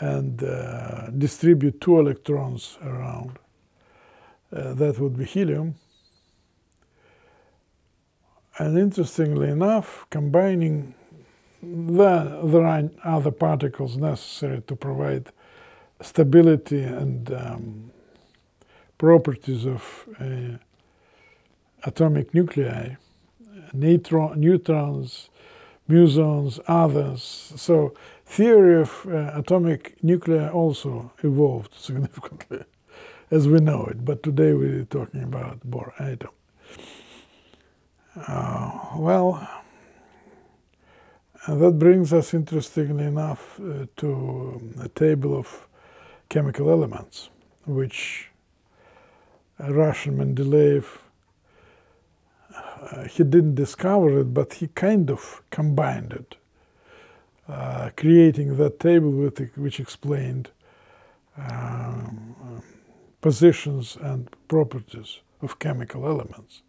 [0.00, 3.38] and uh, distribute two electrons around,
[4.52, 5.76] uh, that would be helium.
[8.58, 10.94] And interestingly enough, combining
[11.62, 15.30] the, there are other particles necessary to provide
[16.00, 17.92] stability and um,
[19.02, 19.82] properties of
[20.20, 20.56] uh,
[21.82, 22.94] atomic nuclei,
[23.72, 25.28] neutron, neutrons,
[25.88, 27.52] mesons, others.
[27.56, 27.94] So
[28.24, 32.62] theory of uh, atomic nuclei also evolved significantly
[33.32, 36.30] as we know it, but today we're talking about Bohr atom.
[38.14, 39.48] Uh, well,
[41.48, 45.66] And that brings us, interestingly enough, uh, to a table of
[46.28, 47.30] chemical elements,
[47.66, 48.31] which
[49.70, 50.98] Russian Mendeleev,
[52.54, 56.36] uh, he didn't discover it, but he kind of combined it,
[57.48, 60.50] uh, creating that table with, which explained
[61.36, 62.62] um,
[63.20, 66.62] positions and properties of chemical elements.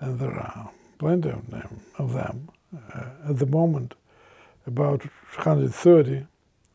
[0.00, 1.80] And there are plenty of them.
[1.98, 2.50] Of them.
[2.94, 3.94] Uh, at the moment,
[4.66, 5.00] about
[5.36, 6.26] 130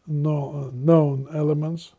[0.07, 1.93] no, known elements.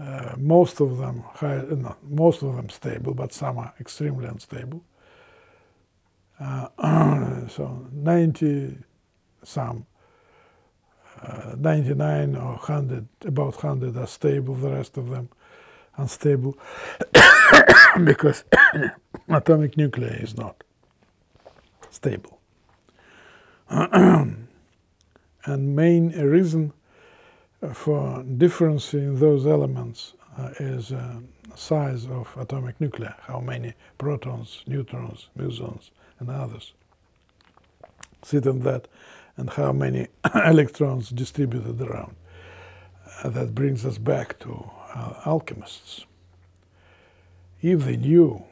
[0.00, 4.26] Uh, most of them high, uh, not most of them stable, but some are extremely
[4.26, 4.82] unstable.
[6.38, 6.68] Uh,
[7.48, 8.78] so 90
[9.42, 9.84] some,
[11.22, 14.54] uh, 99 or 100, about 100 are stable.
[14.54, 15.28] The rest of them
[15.96, 16.56] unstable
[18.04, 18.44] because
[19.28, 20.64] atomic nuclei is not
[21.90, 22.38] stable.
[23.68, 24.46] and
[25.44, 26.72] main reason
[27.74, 31.20] for difference in those elements uh, is uh,
[31.54, 36.72] size of atomic nuclei, how many protons, neutrons, mesons, and others
[38.22, 38.88] sit in that,
[39.36, 42.14] and how many electrons distributed around.
[43.22, 46.04] Uh, that brings us back to uh, alchemists.
[47.62, 48.42] If they knew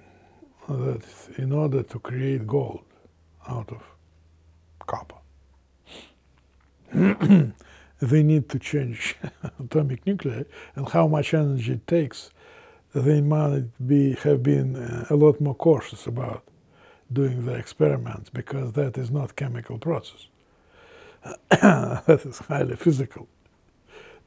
[0.68, 1.02] that
[1.38, 2.84] in order to create gold
[3.46, 3.82] out of
[4.86, 5.16] copper,
[8.00, 9.16] they need to change
[9.58, 10.44] atomic nuclei
[10.74, 12.30] and how much energy it takes,
[12.94, 16.42] they might be, have been uh, a lot more cautious about
[17.12, 20.26] doing the experiments because that is not chemical process.
[21.50, 23.28] that is highly physical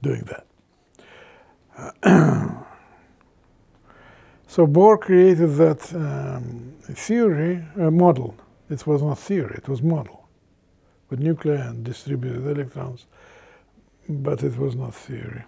[0.01, 0.45] doing that.
[4.47, 8.35] so Bohr created that um, theory, a model.
[8.69, 10.27] It was not theory, it was model
[11.09, 13.05] with nuclei and distributed electrons,
[14.11, 15.43] but it was not theory.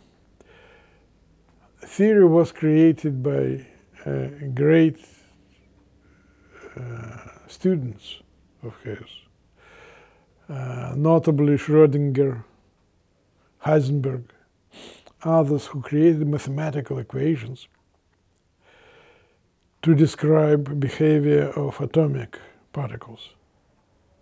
[1.82, 3.66] Theory was created by
[4.06, 4.98] uh, great
[6.76, 8.22] uh, students
[8.64, 9.10] of his,
[10.50, 12.44] uh, notably Schrödinger,
[13.66, 14.24] Heisenberg,
[15.24, 17.68] others who created mathematical equations
[19.82, 22.40] to describe behavior of atomic
[22.72, 23.30] particles,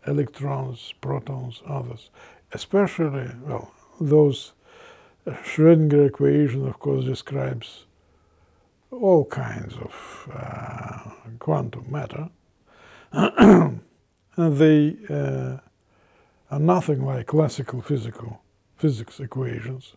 [0.06, 2.10] electrons, protons, others,
[2.52, 3.72] especially, well,
[4.02, 4.54] those
[5.28, 7.86] Schrödinger equation, of course, describes
[8.92, 12.30] all kinds of uh, quantum matter,
[13.12, 13.82] and
[14.36, 15.58] they uh,
[16.50, 18.42] are nothing like classical physical
[18.78, 19.94] physics equations.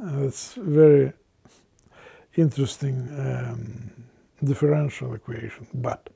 [0.00, 1.12] It's very
[2.36, 3.90] interesting um,
[4.42, 5.66] differential equation.
[5.74, 6.10] But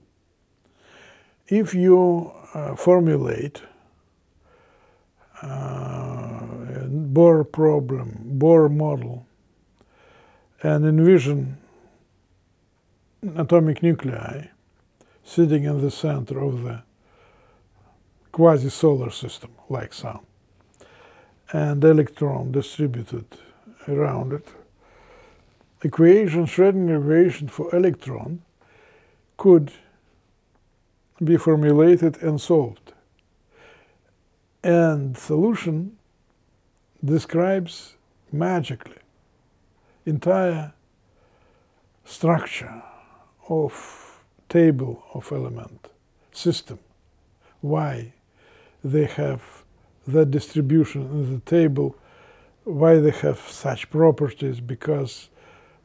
[1.48, 3.62] if you uh, formulate
[5.42, 6.38] Uh,
[7.12, 9.26] Bohr problem, Bohr model,
[10.62, 11.58] and envision
[13.36, 14.46] atomic nuclei
[15.24, 16.82] sitting in the center of the
[18.30, 20.20] quasi-solar system, like Sun,
[21.52, 23.26] and electron distributed
[23.88, 24.48] around it.
[25.82, 28.42] Equation, Schrödinger equation for electron
[29.36, 29.72] could
[31.22, 32.91] be formulated and solved.
[34.62, 35.96] And solution
[37.04, 37.96] describes
[38.30, 38.98] magically
[40.06, 40.72] entire
[42.04, 42.82] structure
[43.48, 45.88] of table of element
[46.32, 46.78] system.
[47.60, 48.14] Why
[48.84, 49.42] they have
[50.06, 51.96] that distribution in the table
[52.64, 55.28] why they have such properties because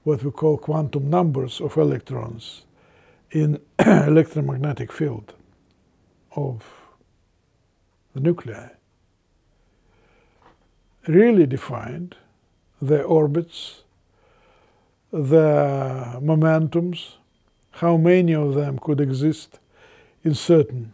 [0.03, 2.65] what we call quantum numbers of electrons
[3.32, 5.34] in electromagnetic field
[6.36, 6.76] of
[8.18, 8.70] the nuclei
[11.07, 12.15] really defined
[12.82, 13.84] the orbits,
[15.11, 17.13] the momentums,
[17.72, 19.59] how many of them could exist
[20.24, 20.93] in certain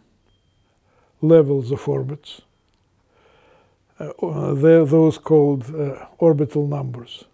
[1.20, 2.42] levels of orbits
[3.98, 7.24] uh, those called uh, orbital numbers.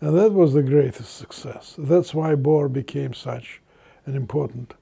[0.00, 1.74] And that was the greatest success.
[1.78, 3.60] That's why Bohr became such
[4.06, 4.74] an important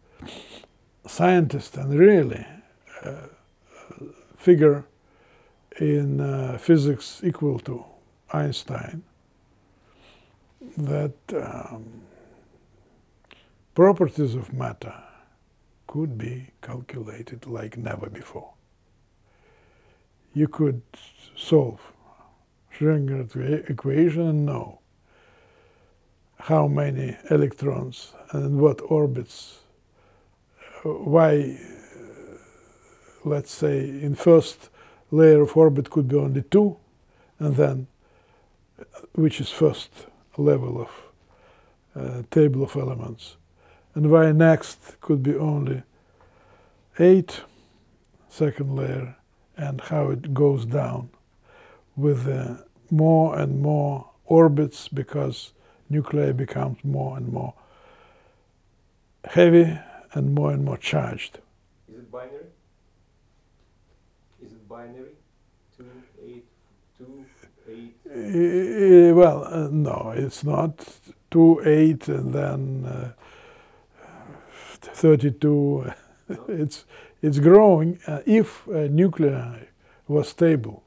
[1.06, 2.46] scientist and really
[3.04, 3.28] uh,
[4.39, 4.86] figure
[5.78, 7.84] in uh, physics equal to
[8.32, 9.03] Einstein.
[10.76, 12.03] That um,
[13.74, 14.95] properties of matter
[15.86, 18.55] could be calculated like never before
[20.39, 20.82] you could
[21.36, 21.80] solve
[22.72, 24.78] Schrödinger equation and know
[26.39, 29.59] how many electrons and what orbits,
[30.84, 31.59] uh, why
[33.24, 34.70] let's say, in first
[35.10, 36.76] layer of orbit could be only two,
[37.38, 37.86] and then,
[39.14, 39.90] which is first
[40.36, 40.90] level of
[41.96, 43.36] uh, table of elements,
[43.94, 45.82] and why next could be only
[46.98, 47.42] eight,
[48.28, 49.16] second layer,
[49.56, 51.10] and how it goes down
[51.96, 52.54] with uh,
[52.90, 55.52] more and more orbits because
[55.90, 57.54] nuclei becomes more and more
[59.24, 59.78] heavy
[60.12, 61.38] and more and more charged.
[61.88, 62.44] Is it binary?
[64.44, 65.16] Is it binary?
[65.76, 65.84] Two,
[66.24, 66.44] eight,
[66.96, 67.24] two,
[67.68, 67.94] eight?
[68.06, 70.72] Uh, well, uh, no, it's not.
[71.30, 73.12] 2, 8, and then uh,
[74.80, 75.92] 32.
[76.28, 76.44] No.
[76.48, 76.84] it's,
[77.22, 77.98] it's growing.
[78.06, 79.66] Uh, if a nuclei
[80.06, 80.82] was stable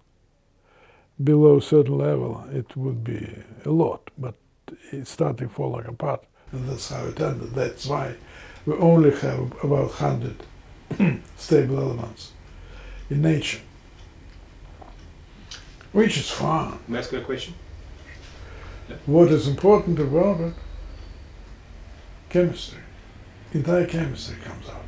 [1.23, 4.35] below a certain level, it would be a lot, but
[4.91, 6.23] it's starting falling apart.
[6.51, 7.53] And that's how it ended.
[7.53, 8.15] That's why
[8.65, 10.43] we only have about 100
[11.37, 12.31] stable elements
[13.11, 13.59] in nature,
[15.91, 16.79] which is fine.
[16.87, 17.53] May I ask you a question?
[18.89, 18.95] Yeah.
[19.05, 20.53] What is important about it?
[22.29, 22.79] Chemistry.
[23.53, 24.87] Entire chemistry comes out.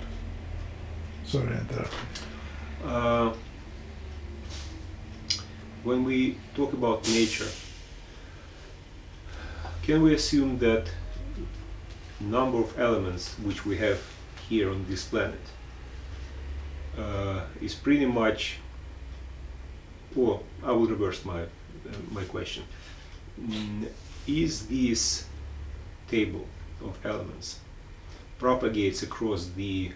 [1.26, 2.00] Sorry, I interrupted.
[2.86, 3.34] Uh,
[5.84, 7.48] when we talk about nature,
[9.84, 10.88] can we assume that
[12.22, 14.02] number of elements which we have
[14.48, 15.40] here on this planet
[16.98, 18.60] uh, is pretty much
[20.16, 21.48] well I will reverse my uh,
[22.12, 22.64] my question.
[23.40, 23.88] Mm,
[24.28, 25.26] is this
[26.10, 26.46] table
[26.84, 27.60] of elements
[28.40, 29.92] propagates across the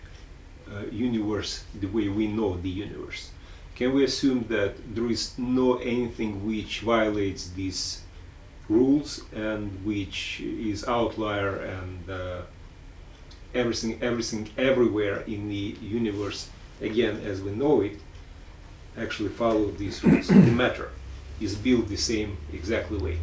[0.72, 3.32] uh, universe the way we know the universe?
[3.76, 8.02] Can we assume that there is no anything which violates these
[8.68, 12.42] rules and which is outlier and uh,
[13.54, 16.50] everything everything everywhere in the universe?
[16.82, 17.98] Again as we know it
[18.98, 20.28] actually follow these rules.
[20.28, 20.90] The matter.
[21.40, 23.20] Is built the same exactly way.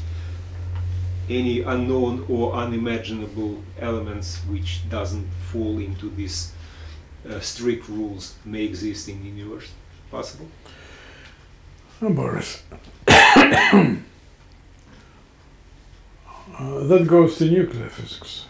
[1.29, 6.53] Any unknown or unimaginable elements which doesn't fall into these
[7.29, 9.73] uh, strict rules may exist in the universe.
[10.11, 10.49] Possible?
[12.01, 12.63] Boris.
[16.57, 18.47] Uh, that goes to nuclear physics.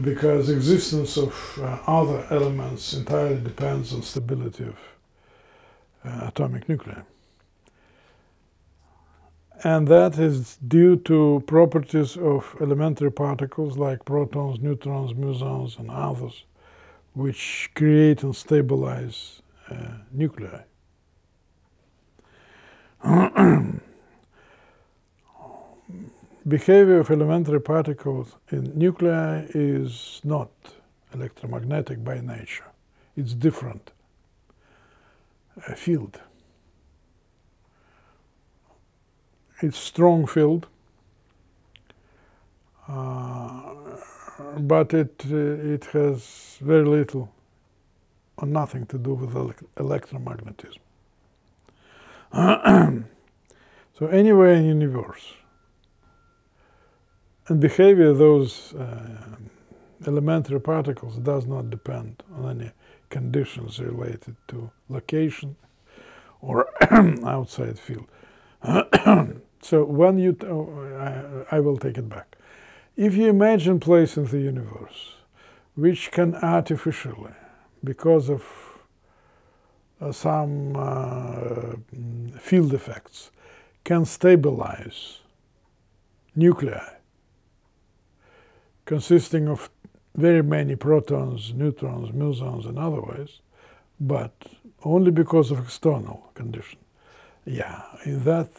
[0.00, 4.78] Because existence of uh, other elements entirely depends on stability of
[6.04, 7.02] atomic nuclei.
[9.62, 16.44] And that is due to properties of elementary particles like protons, neutrons, mesons, and others,
[17.12, 20.62] which create and stabilize uh, nuclei.
[26.48, 30.50] behavior of elementary particles in nuclei is not
[31.12, 32.64] electromagnetic by nature.
[33.16, 33.92] It's different
[35.76, 36.20] field.
[39.62, 40.68] It's strong field,
[42.88, 43.74] uh,
[44.58, 45.36] but it uh,
[45.74, 47.30] it has very little
[48.38, 49.34] or nothing to do with
[49.76, 50.78] electromagnetism.
[53.98, 55.34] so anywhere in universe,
[57.48, 59.36] and behavior of those uh,
[60.06, 62.70] elementary particles does not depend on any
[63.10, 65.56] conditions related to location
[66.40, 66.68] or
[67.24, 68.06] outside field.
[69.62, 72.36] so when you, oh, I, I, will take it back.
[72.96, 75.14] If you imagine place in the universe
[75.74, 77.32] which can artificially,
[77.82, 78.44] because of
[80.00, 83.30] uh, some uh, field effects,
[83.84, 85.20] can stabilize
[86.34, 87.00] nuclei
[88.90, 89.70] consisting of
[90.14, 93.40] very many protons, neutrons, mesons, and otherwise,
[94.00, 94.32] but
[94.84, 96.78] only because of external condition.
[97.44, 98.50] Yeah, in that,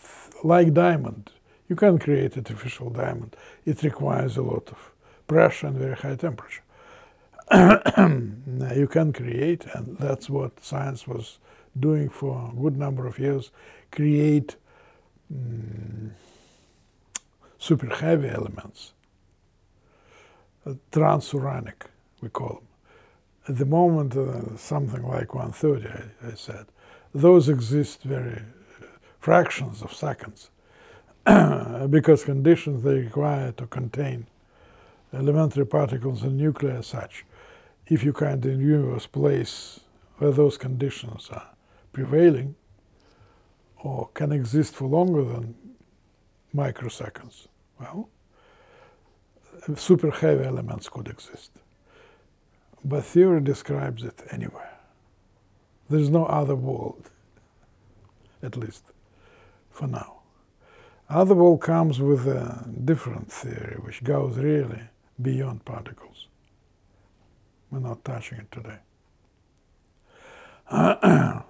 [0.44, 1.32] like diamond,
[1.68, 3.36] you can create artificial diamond.
[3.66, 4.92] It requires a lot of
[5.28, 6.64] pressure and very high temperature.
[8.76, 11.40] you can create, and that's what science was
[11.80, 13.52] doing for a good number of years,
[13.92, 14.56] create
[15.34, 16.12] um,
[17.58, 18.94] super heavy elements
[20.92, 21.88] transuranic,
[22.22, 22.68] we call them.
[23.48, 26.68] At the moment, uh, something like 130, I, I, said.
[27.14, 28.38] Those exist very
[28.82, 28.86] uh,
[29.20, 30.52] fractions of seconds
[31.90, 34.28] because conditions they require to contain
[35.14, 37.26] elementary particles and nuclei such.
[37.88, 39.82] If you of universe place
[40.18, 41.50] where those conditions are
[41.92, 42.56] prevailing
[43.84, 45.56] or can exist for longer than
[46.56, 47.48] microseconds,
[47.80, 48.10] well,
[49.76, 51.52] super heavy elements could exist.
[52.84, 54.72] But theory describes it anywhere.
[55.90, 57.10] There's no other world,
[58.42, 58.86] at least
[59.70, 60.22] for now.
[61.10, 64.84] Other world comes with a different theory, which goes really
[65.22, 66.28] beyond particles.
[67.70, 68.80] We're not touching it today.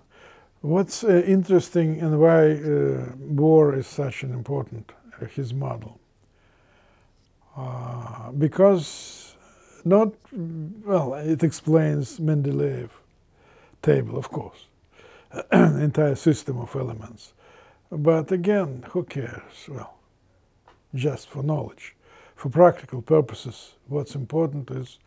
[0.61, 4.91] What's uh, interesting and why uh, Bohr is such an important,
[5.21, 6.00] uh, his model?
[7.55, 9.35] Uh, because
[9.83, 12.89] not, well, it explains Mendeleev
[13.81, 14.67] table, of course,
[15.51, 17.33] entire system of elements.
[17.91, 19.67] But again, who cares?
[19.67, 19.95] Well,
[20.95, 21.95] just for knowledge.
[22.35, 24.99] For practical purposes, what's important is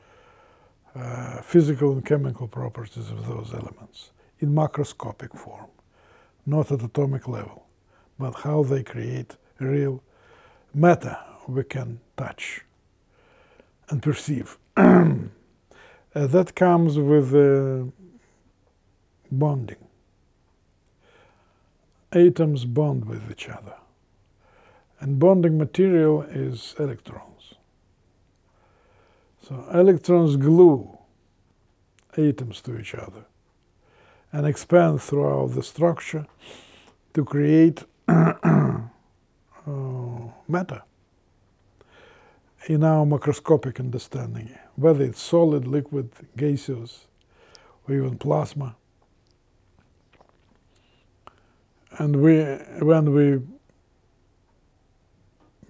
[0.94, 5.66] uh, physical and chemical properties of those elements in macroscopic form,
[6.46, 7.66] not at atomic level,
[8.18, 10.02] but how they create real
[10.74, 11.16] matter
[11.46, 12.62] we can touch
[13.88, 14.58] and perceive.
[14.76, 15.16] uh,
[16.14, 17.84] that comes with uh,
[19.30, 19.76] bonding.
[22.12, 23.74] Atoms bond with each other.
[25.00, 27.54] And bonding material is electrons.
[29.42, 30.96] So electrons glue
[32.16, 33.26] atoms to each other
[34.32, 36.26] and expand throughout the structure
[37.12, 38.80] to create uh,
[40.48, 40.82] matter
[42.66, 47.06] in our macroscopic understanding, whether it's solid, liquid, gaseous,
[47.86, 48.76] or even plasma.
[51.98, 52.42] And we,
[52.84, 53.40] when we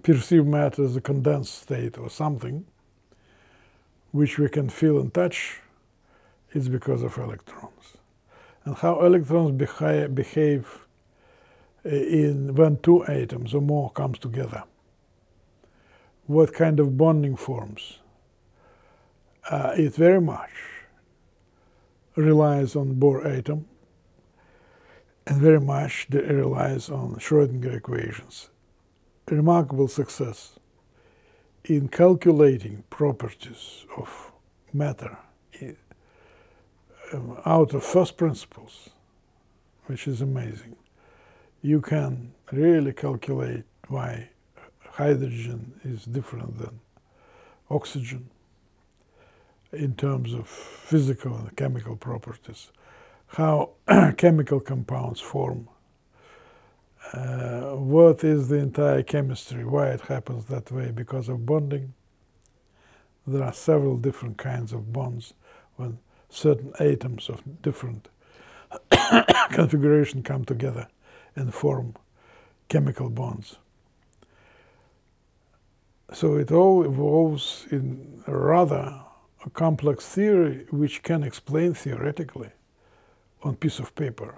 [0.03, 2.65] perceive matter as a condensed state or something,
[4.13, 5.61] which we can feel and touch,
[6.53, 7.97] it's because of electrons.
[8.65, 10.79] And how electrons behave, behave
[11.85, 14.63] in when two atoms or more comes together.
[16.27, 17.99] What kind of bonding forms?
[19.51, 20.51] Uh, it very much
[22.17, 23.67] relies on Bohr atom
[25.27, 28.51] and very much relies on Schrödinger equations.
[29.31, 30.59] Remarkable success
[31.65, 34.33] in calculating properties of
[34.73, 35.19] matter
[37.13, 38.91] um, out of first principles,
[39.87, 40.77] which is amazing.
[41.63, 44.31] You can really calculate why
[44.97, 46.81] hydrogen is different than
[47.69, 48.31] oxygen
[49.73, 52.71] in terms of physical and chemical properties,
[53.27, 53.71] how
[54.17, 55.69] chemical compounds form,
[57.13, 61.93] uh, what is the entire chemistry, why it happens that way, because of bonding.
[63.27, 65.35] There are several different kinds of bonds
[65.77, 68.09] when certain atoms of different
[69.51, 70.87] configuration come together
[71.35, 71.95] and form
[72.69, 73.57] chemical bonds.
[76.15, 79.01] So it all evolves in a rather
[79.45, 82.51] a complex theory which can explain theoretically
[83.43, 84.37] on piece of paper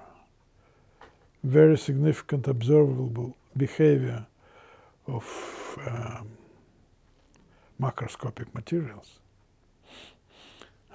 [1.44, 4.26] very significant observable behavior
[5.06, 6.28] of um,
[7.78, 9.18] macroscopic materials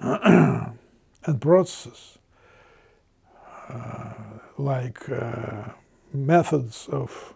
[0.00, 2.18] and processes
[3.68, 4.14] uh,
[4.58, 5.68] like uh,
[6.12, 7.34] methods of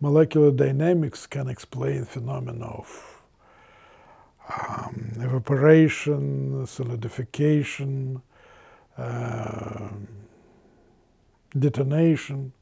[0.00, 3.22] molecular dynamics can explain phenomena of
[4.48, 8.22] um, evaporation, solidification,
[8.96, 9.88] uh,
[11.58, 12.52] detonation,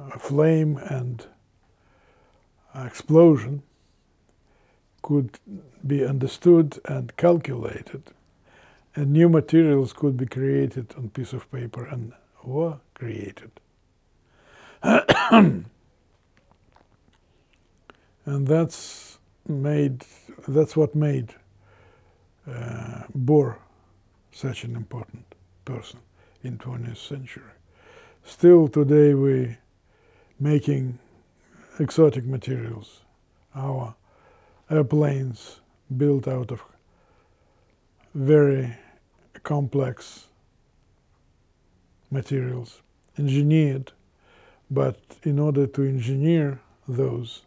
[0.00, 1.26] uh, flame, and
[2.74, 3.62] explosion
[5.02, 5.38] could
[5.86, 8.02] be understood and calculated,
[8.94, 12.12] and new materials could be created on piece of paper and
[12.44, 13.50] were created.
[15.30, 15.66] and
[18.24, 20.04] that's made
[20.48, 21.34] that's what made
[22.48, 23.56] uh, Bohr
[24.32, 26.00] such an important person
[26.42, 27.52] in 20th century.
[28.24, 29.58] Still today we
[30.38, 30.98] making
[31.78, 33.00] exotic materials.
[33.54, 33.94] Our
[34.70, 35.60] airplanes
[35.94, 36.62] built out of
[38.14, 38.76] very
[39.42, 40.28] complex
[42.10, 42.80] materials,
[43.18, 43.92] engineered
[44.70, 47.42] but in order to engineer those,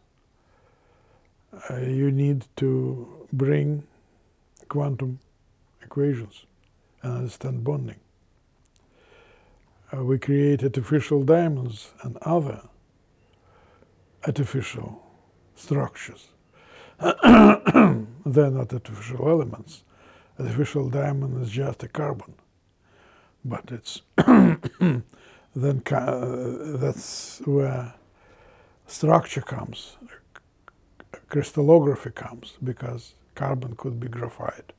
[1.69, 3.83] uh, you need to bring
[4.67, 5.19] quantum
[5.81, 6.45] equations
[7.01, 7.99] and understand bonding.
[9.93, 12.61] Uh, we create artificial diamonds and other
[14.25, 15.01] artificial
[15.55, 16.27] structures.
[16.99, 19.83] They're not artificial elements.
[20.39, 22.33] Artificial diamond is just a carbon,
[23.45, 24.01] but it's
[25.55, 27.93] then uh, that's where
[28.87, 29.97] structure comes,
[31.29, 34.73] crystallography comes, because carbon could be graphite,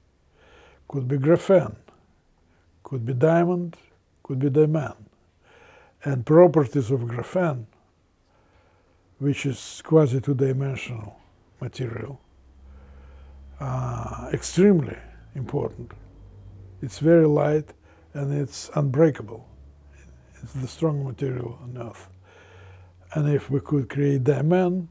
[0.88, 1.76] could be graphene,
[2.82, 3.76] could be diamond,
[4.22, 4.94] could be diamond.
[6.04, 7.66] And properties of graphene,
[9.18, 11.18] which is quasi two dimensional
[11.60, 12.20] material,
[13.60, 14.96] are extremely
[15.34, 15.92] important.
[16.82, 17.70] It's very light
[18.12, 19.46] and it's unbreakable.
[20.44, 22.06] It's the strong material on Earth.
[23.14, 24.88] And if we could create diamond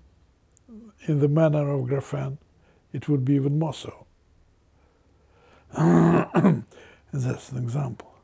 [1.06, 2.40] in the manner of graphene,
[2.92, 4.08] it would be even more so.
[7.14, 8.16] that's an example.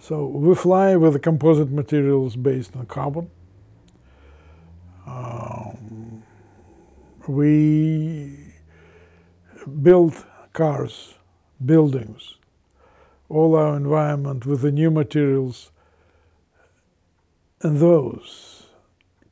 [0.00, 3.30] So we fly with composite materials based on carbon.
[5.06, 6.24] Um,
[7.28, 8.52] we
[9.80, 11.14] build cars,
[11.64, 12.34] buildings,
[13.28, 15.70] all our environment with the new materials,
[17.64, 18.66] and those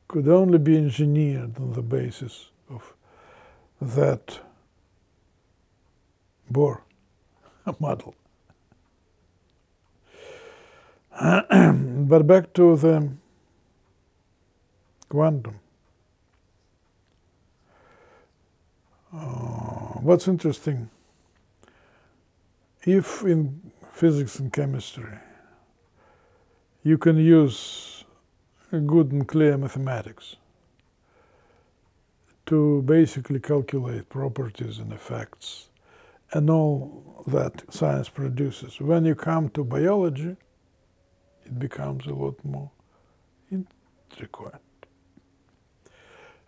[0.08, 2.94] could only be engineered on the basis of
[3.80, 4.40] that
[6.50, 6.80] Bohr
[7.78, 8.14] model.
[11.20, 13.08] but back to the
[15.10, 15.60] quantum.
[19.14, 20.88] Uh, what's interesting,
[22.84, 23.60] if in
[23.90, 25.18] physics and chemistry
[26.82, 27.91] you can use
[28.80, 30.36] good and clear mathematics
[32.46, 35.68] to basically calculate properties and effects
[36.32, 38.80] and all that science produces.
[38.80, 40.36] When you come to biology,
[41.44, 42.70] it becomes a lot more
[43.50, 44.60] intricate.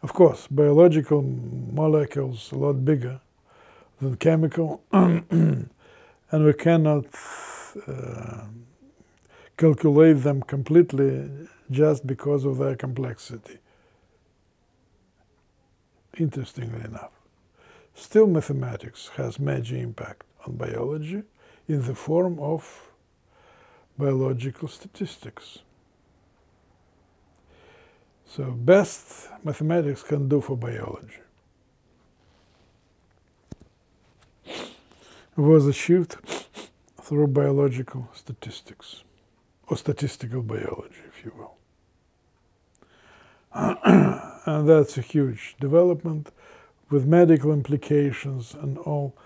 [0.03, 3.21] Of course, biological molecules a lot bigger
[4.01, 5.69] than chemical, and
[6.31, 7.07] we cannot
[7.87, 8.45] uh,
[9.57, 11.29] calculate them completely
[11.71, 13.59] just because of their complexity.
[16.19, 17.13] Interestingly enough.
[17.95, 21.23] Still, mathematics has major impact on biology
[21.69, 22.91] in the form of
[23.97, 25.61] biological statistics.
[28.27, 31.25] So, best mathematics can do for biology
[35.37, 36.17] was achieved
[37.01, 39.04] through biological statistics,
[39.69, 41.57] or statistical biology, if you will.
[44.47, 46.31] and that's a huge development
[46.91, 49.17] with medical implications and all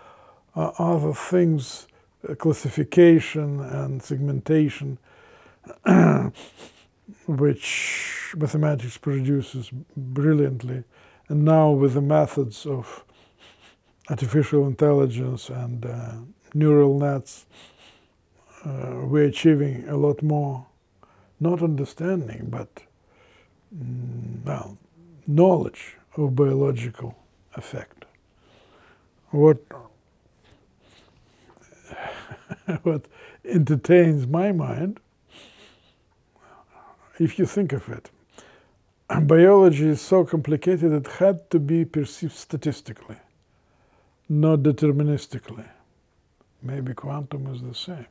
[0.54, 1.86] uh, other things,
[2.28, 4.98] uh, classification and segmentation,
[7.26, 10.84] which mathematics produces brilliantly.
[11.28, 13.04] And now, with the methods of
[14.08, 16.14] artificial intelligence and uh,
[16.54, 17.46] neural nets,
[18.64, 20.66] uh, we're achieving a lot more,
[21.40, 22.82] not understanding, but
[23.76, 24.78] mm, well,
[25.26, 27.16] knowledge of biological
[27.54, 28.04] effect.
[29.30, 29.58] What
[32.82, 33.06] what
[33.44, 35.00] entertains my mind,
[37.18, 38.10] if you think of it,
[39.26, 43.16] biology is so complicated it had to be perceived statistically,
[44.28, 45.68] not deterministically.
[46.62, 48.06] Maybe quantum is the same.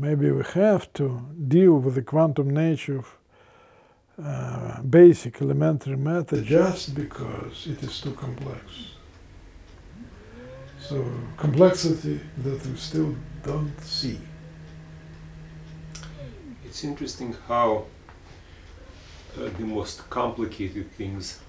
[0.00, 3.16] Maybe we have to deal with the quantum nature of
[4.24, 8.62] uh, basic elementary matter just because it is too complex.
[10.80, 11.04] So,
[11.36, 14.20] complexity that we still don't see.
[16.64, 17.86] It's interesting how
[19.36, 21.40] uh, the most complicated things,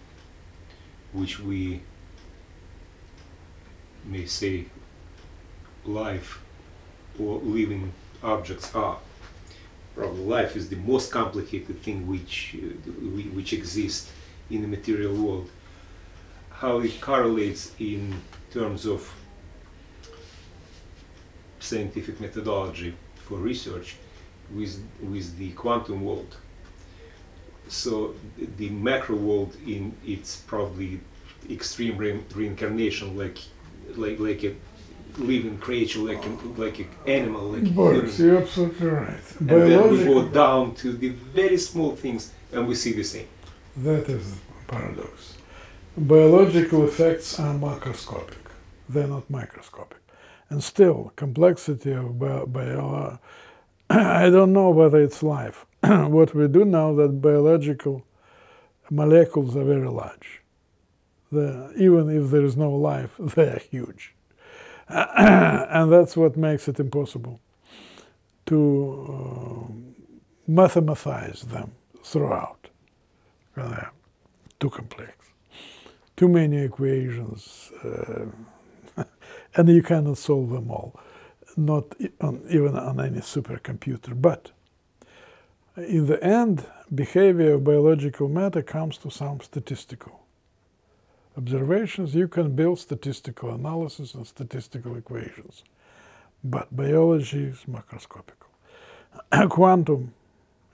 [1.13, 1.83] which we
[4.05, 4.65] may say
[5.85, 6.41] life
[7.19, 7.93] or living
[8.23, 8.97] objects are,
[9.95, 12.91] probably life is the most complicated thing which uh,
[13.35, 14.11] which exists
[14.49, 15.49] in the material world.
[16.49, 19.09] How it correlates in terms of
[21.59, 23.95] scientific methodology for research
[24.53, 26.35] with with the quantum world.
[27.67, 28.15] So
[28.57, 30.99] the macro world in its probably
[31.49, 33.37] extreme re- reincarnation, like
[33.95, 34.55] like like a
[35.19, 39.31] living creature, like a, like an animal, like Boris, you're absolutely right.
[39.39, 43.27] and then we go down to the very small things, and we see the same.
[43.77, 45.37] that is the paradox.
[45.97, 48.43] Biological effects are macroscopic,
[48.87, 49.97] they're not microscopic.
[50.49, 53.17] And still, complexity of bio, bio uh,
[54.25, 55.65] I don't know whether it's life.
[55.83, 58.05] what we do know that biological
[58.89, 60.41] molecules are very large.
[61.31, 64.15] The, even if there is no life, they are huge.
[65.69, 67.39] and that's what makes it impossible
[68.47, 69.73] to uh,
[70.47, 71.71] mathematize them
[72.03, 72.69] throughout.
[73.55, 73.91] They're
[74.59, 75.13] too complex,
[76.17, 79.03] too many equations, uh,
[79.55, 80.99] and you cannot solve them all.
[81.57, 81.85] not
[82.21, 84.19] on, even on any supercomputer.
[84.19, 84.51] But
[85.77, 90.25] in the end, behavior of biological matter comes to some statistical
[91.37, 92.15] observations.
[92.15, 95.63] You can build statistical analysis and statistical equations,
[96.43, 98.49] but biology is macroscopical.
[99.49, 100.13] Quantum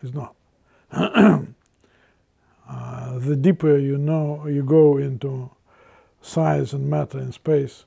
[0.01, 0.35] is not.
[0.91, 1.45] uh,
[3.19, 5.49] the deeper you know, you go into
[6.21, 7.85] size and matter in space,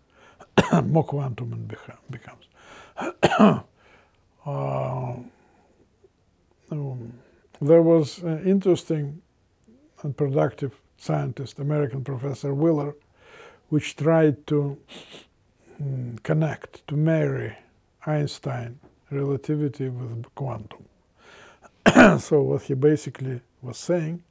[0.84, 2.44] more quantum it becomes.
[4.46, 5.14] uh,
[6.70, 7.12] um,
[7.60, 9.20] there was an interesting
[10.02, 12.94] and productive scientist, American professor Wheeler,
[13.70, 14.76] which tried to
[15.82, 17.56] mm, connect, to marry
[18.04, 18.78] Einstein
[19.10, 20.84] relativity with quantum.
[22.18, 24.22] so what he basically was saying,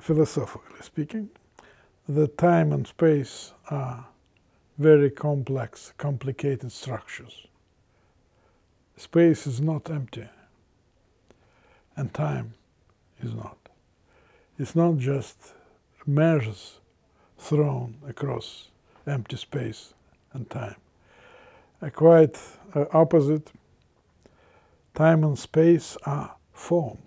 [0.00, 1.30] philosophically speaking,
[2.08, 4.06] that time and space are
[4.78, 7.46] very complex, complicated structures.
[8.96, 10.28] Space is not empty,
[11.96, 12.54] and time
[13.22, 13.61] is not.
[14.62, 15.54] It's not just
[16.06, 16.78] measures
[17.36, 18.68] thrown across
[19.08, 19.92] empty space
[20.32, 20.76] and time.
[21.80, 22.38] A quite
[22.72, 23.50] uh, opposite,
[24.94, 26.98] time and space are form.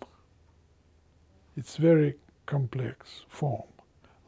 [1.56, 3.70] It's very complex form,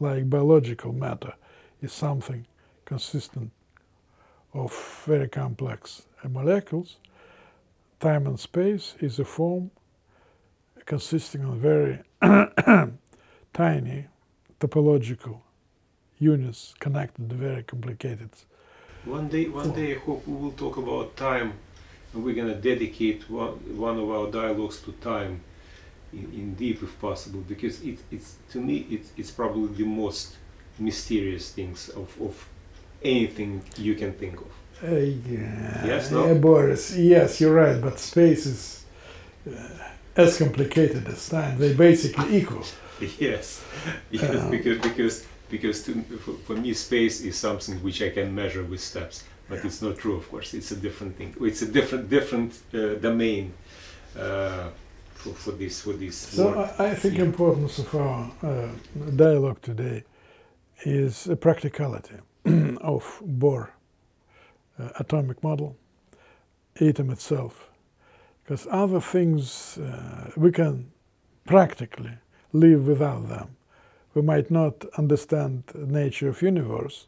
[0.00, 1.34] like biological matter
[1.82, 2.46] is something
[2.86, 3.50] consistent
[4.54, 4.72] of
[5.04, 6.96] very complex molecules.
[8.00, 9.70] Time and space is a form
[10.86, 11.98] consisting of very
[13.58, 14.06] tiny
[14.60, 15.40] topological
[16.20, 18.30] units connected to very complicated.
[19.04, 21.54] One day, one day, I hope we will talk about time,
[22.12, 25.40] and we're gonna dedicate one, one of our dialogues to time,
[26.12, 30.36] in, in deep if possible, because it, it's to me it's, it's probably the most
[30.78, 32.48] mysterious things of, of
[33.02, 34.52] anything you can think of.
[34.84, 36.28] Uh, yeah, Yes, no?
[36.28, 36.96] yeah, Boris.
[36.96, 38.84] Yes, you're right, but space is
[39.50, 39.52] uh,
[40.16, 41.58] as complicated as time.
[41.58, 42.64] They're basically equal.
[43.18, 43.62] Yes,
[44.10, 45.92] yes, Uh, because because because to,
[46.24, 49.96] for, for me space is something which I can measure with steps, but it's not
[49.98, 50.16] true.
[50.16, 51.34] Of course, it's a different thing.
[51.40, 53.52] It's a different different uh, domain
[54.18, 54.68] uh,
[55.14, 56.70] for, for this for this So work.
[56.78, 57.24] I, I think Yeah.
[57.24, 58.68] importance of our uh,
[59.16, 60.04] dialogue today
[60.84, 62.16] is a practicality
[62.80, 63.68] of Bohr
[64.78, 65.76] uh, atomic model,
[66.80, 67.68] atom itself,
[68.44, 70.90] because other things uh, we can
[71.46, 72.12] practically
[72.52, 73.48] live without them.
[74.14, 77.06] We might not understand the nature of universe,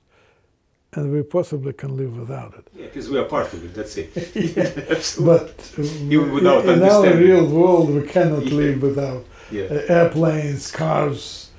[0.93, 2.69] and we possibly can live without it.
[2.75, 3.75] Yeah, because we are part of it.
[3.75, 4.11] That's it.
[4.57, 4.85] Yeah.
[4.97, 5.25] Absolutely.
[5.25, 8.55] But uh, Even without in our real world, we cannot Yeah.
[8.55, 9.65] live without yeah.
[9.65, 11.51] uh, airplanes, cars,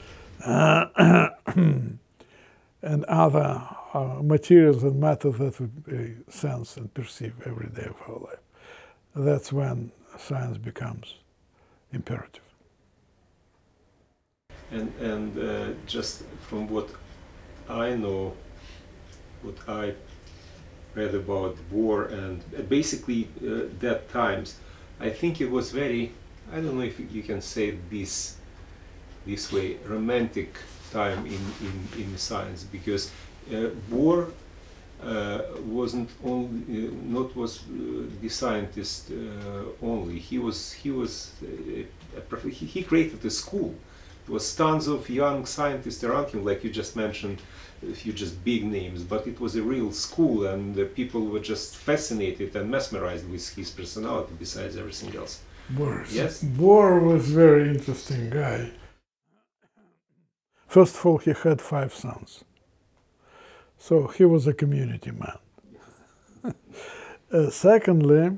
[0.46, 3.62] uh, and other
[3.94, 8.40] uh, materials and matter that we uh, sense and perceive every day of our life.
[9.16, 11.16] That's when science becomes
[11.92, 12.42] imperative.
[14.72, 16.90] And and uh, just from what
[17.70, 18.34] I know,
[19.42, 19.94] what I
[20.96, 24.58] read about Bohr and uh, basically uh, that times,
[25.00, 26.12] I think it was very
[26.52, 28.38] I don't know if you can say this
[29.26, 30.58] this way romantic
[30.92, 33.12] time in in, in science because
[33.52, 34.32] uh, Bohr
[35.04, 40.20] uh, wasn't only uh, not was uh, the scientist uh, only.
[40.20, 41.32] He was he was
[42.44, 43.74] he, he created a school
[44.32, 47.42] was tons of young scientists around him, like you just mentioned,
[47.90, 51.40] a few just big names, but it was a real school, and uh, people were
[51.40, 54.34] just fascinated and mesmerized with his personality.
[54.40, 55.42] Besides everything else,
[55.74, 56.44] Bohr, Yes.
[56.44, 58.72] Bohr was very interesting guy.
[60.68, 62.44] First of all, he had five sons,
[63.78, 65.38] so he was a community man.
[67.34, 68.38] Uh, secondly,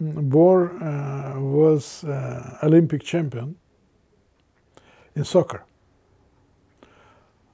[0.00, 3.56] Bohr uh, was uh, Olympic champion
[5.14, 5.64] in soccer.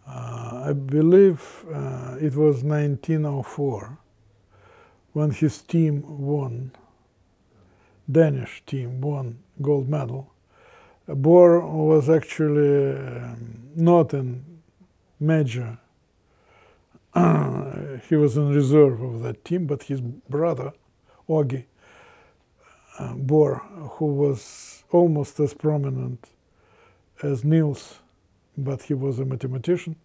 [0.06, 3.98] Uh, I believe uh, it was 1904
[5.12, 6.72] when his team won,
[8.10, 10.32] Danish team won gold medal.
[11.08, 14.44] Bohr was actually um, not in
[15.18, 15.78] major.
[17.14, 20.72] he was in reserve of that team, but his brother,
[21.28, 21.64] Augie
[22.98, 23.60] uh, Bohr,
[23.96, 26.28] who was almost as prominent
[27.22, 28.00] as Niels,
[28.56, 29.96] but he was a mathematician.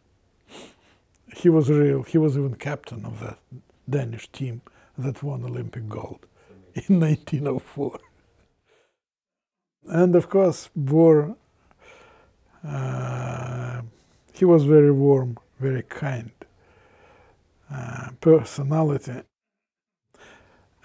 [1.36, 2.04] He was real.
[2.04, 3.40] He was even captain of that
[3.90, 4.62] Danish team
[4.98, 6.26] that won Olympic gold
[6.74, 8.00] in 1904.
[9.88, 11.36] And of course, Bohr,
[12.64, 13.82] uh,
[14.34, 16.32] he was very warm, very kind
[17.72, 19.22] uh, personality.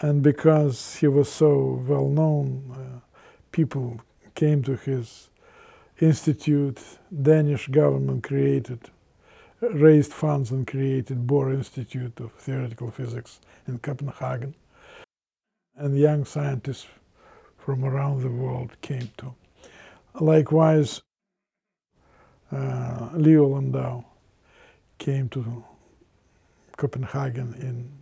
[0.00, 3.00] And because he was so well known, uh,
[3.52, 4.00] people
[4.34, 5.29] came to his
[6.02, 6.80] institute.
[7.22, 8.90] Danish government created,
[9.60, 14.54] raised funds and created Bohr Institute of Theoretical Physics in Copenhagen.
[15.76, 16.86] And young scientists
[17.58, 19.34] from around the world came to.
[20.20, 21.00] Likewise,
[22.52, 24.04] uh, Leo Landau
[24.98, 25.64] came to
[26.76, 28.00] Copenhagen in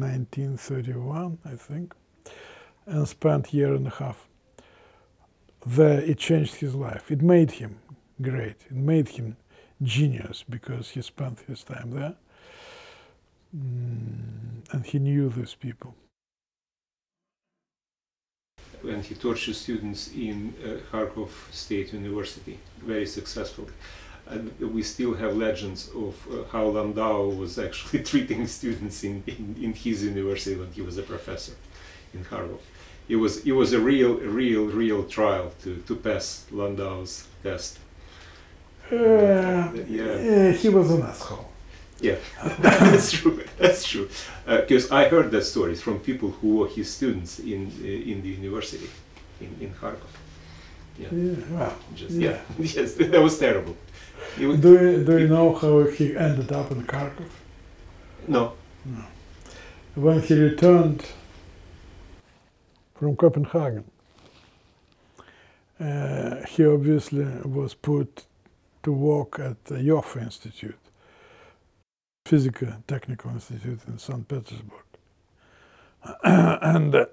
[0.00, 1.94] 1931, I think,
[2.86, 4.28] and spent year and a half
[5.66, 6.00] there.
[6.00, 7.10] It changed his life.
[7.10, 7.78] It made him
[8.20, 8.56] great.
[8.70, 9.36] It made him
[9.82, 12.14] genius because he spent his time there
[13.56, 15.94] mm, and he knew these people.
[18.82, 23.72] And he taught students in uh, Kharkov State University very successfully
[24.26, 29.56] and we still have legends of uh, how Landau was actually treating students in, in,
[29.60, 31.52] in, his university when he was a professor
[32.14, 32.58] in Harvard.
[33.08, 37.78] It was it was a real real real trial to, to pass Landau's test.
[38.90, 40.52] Uh, yeah.
[40.52, 41.50] he was an asshole.
[42.00, 42.16] Yeah,
[42.58, 43.42] that's true.
[43.58, 44.08] That's true.
[44.46, 48.22] Because uh, I heard that stories from people who were his students in uh, in
[48.22, 48.90] the university
[49.40, 50.12] in in Kharkov.
[50.98, 51.08] Yeah.
[51.12, 51.34] yeah.
[51.50, 52.30] Well, Just, yeah.
[52.30, 52.40] yeah.
[52.58, 53.76] yes, that was terrible.
[54.38, 57.30] You, do you, do you know how he ended up in Kharkov?
[58.28, 58.52] No.
[58.84, 59.04] no.
[59.94, 61.04] When he returned
[62.94, 63.84] from Copenhagen,
[65.80, 68.26] uh, he obviously was put
[68.82, 70.78] to work at the Ioffe Institute,
[72.26, 74.26] Physical Technical Institute in St.
[74.28, 74.84] Petersburg.
[76.24, 77.06] and uh,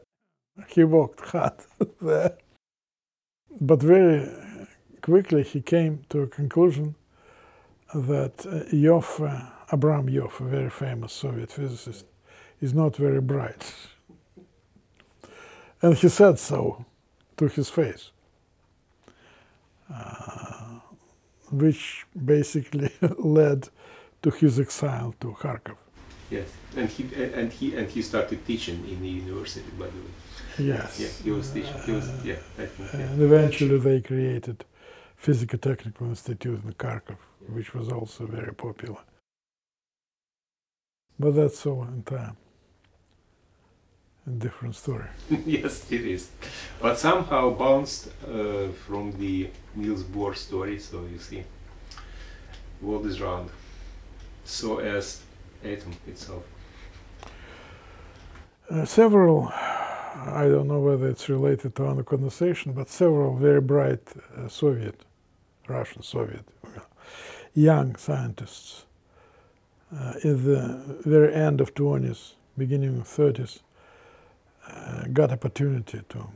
[0.68, 1.54] he worked hard
[2.02, 2.38] there.
[3.60, 4.30] But very
[5.02, 6.96] quickly he came to a conclusion
[7.94, 12.06] that uh, Abram Ioffe, a very famous Soviet physicist,
[12.62, 13.74] is not very bright.
[15.82, 16.86] And he said so
[17.38, 18.12] to his face,
[19.94, 20.80] uh,
[21.52, 23.70] which basically led
[24.22, 25.78] to his exile to Kharkov.
[26.30, 30.14] Yes, and he and he and he started teaching in the university, by the way.
[30.60, 31.00] Yes.
[31.00, 31.74] Yeah, he was teaching.
[31.86, 32.94] He was yeah, I think.
[32.94, 33.00] Yeah.
[33.00, 34.64] And eventually they created
[35.18, 37.18] Physico-Technical Institute in Kharkov,
[37.50, 39.00] which was also very popular.
[41.20, 42.38] But that's all in time.
[44.28, 45.06] A different story.
[45.46, 46.30] yes, it is.
[46.80, 51.44] But somehow bounced uh, from the Niels Bohr story, so you see,
[52.82, 53.50] world is round.
[54.46, 55.22] So as
[55.64, 56.44] atom itself.
[58.70, 64.02] Uh, several, I don't know whether it's related to our conversation, but several very bright
[64.38, 65.04] uh, Soviet
[65.68, 66.46] Russian, Soviet,
[67.54, 68.86] young scientists
[69.96, 73.60] uh, in the very end of 20s, beginning of 30s,
[74.68, 76.28] uh, got opportunity to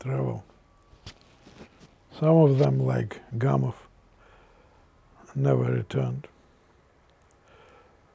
[0.00, 0.44] travel.
[2.18, 3.74] Some of them, like Gamov,
[5.34, 6.28] never returned.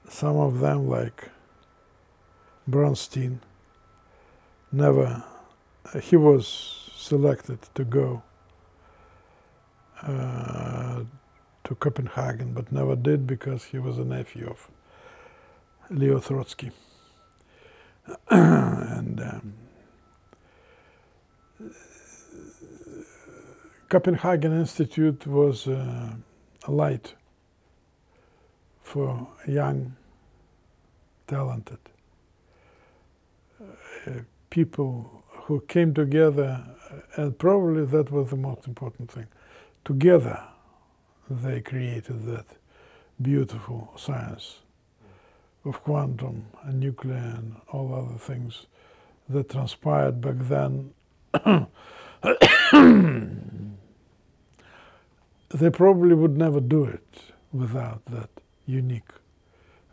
[0.08, 1.30] Some of them, like
[2.70, 3.40] Bronstein,
[4.72, 5.24] never,
[5.94, 6.48] uh, he was
[6.96, 8.24] selected to go
[10.02, 11.04] uh,
[11.64, 14.70] to Copenhagen, but never did because he was a nephew of
[15.90, 16.72] Leo Trotsky.
[18.30, 19.54] and um,
[23.90, 26.12] Copenhagen Institute was uh,
[26.66, 27.16] a light
[28.84, 29.96] for young,
[31.28, 31.80] talented
[34.08, 34.12] uh,
[34.50, 36.64] people who came together,
[37.18, 39.28] and probably that was the most important thing.
[39.86, 40.42] Together
[41.30, 42.46] they created that
[43.22, 44.60] beautiful science
[45.70, 48.66] of quantum and nuclear and all other things
[49.30, 50.92] that transpired back then.
[55.50, 57.22] they probably would never do it
[57.54, 58.30] without that
[58.66, 59.12] unique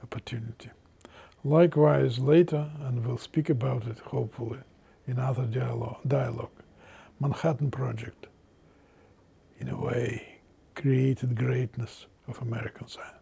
[0.02, 0.70] opportunity.
[1.44, 4.60] Likewise, later, and we'll speak about it hopefully
[5.06, 6.50] in other dialogue, dialogue
[7.20, 8.26] Manhattan Project
[9.58, 10.38] in a way,
[10.74, 13.15] created greatness of American science.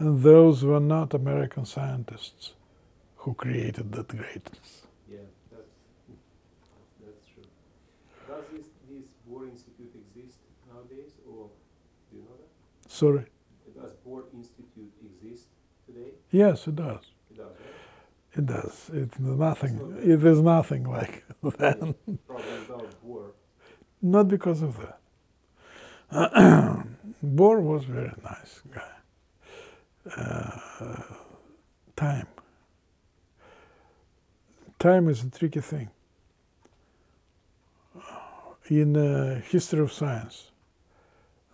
[0.00, 2.54] And those were not American scientists
[3.16, 4.86] who created that greatness.
[5.08, 5.18] Yeah,
[5.52, 5.70] that's,
[7.00, 7.44] that's true.
[8.26, 10.38] Does this, this Bohr Institute exist
[10.72, 11.50] nowadays, or
[12.10, 12.90] do you know that?
[12.90, 13.26] Sorry?
[13.80, 15.46] Does Bohr Institute exist
[15.86, 16.12] today?
[16.32, 17.04] Yes, it does.
[17.30, 18.38] It does, right?
[18.38, 18.90] It does.
[18.92, 19.98] It's nothing.
[20.02, 21.24] It is nothing like
[21.58, 21.94] then.
[22.26, 23.32] Probably without Bohr
[24.02, 24.98] not because of that.
[27.24, 28.99] Bohr was a very nice guy.
[30.16, 30.58] Uh,
[31.96, 32.26] time
[34.80, 35.90] time is a tricky thing.
[38.68, 40.50] In uh, history of science,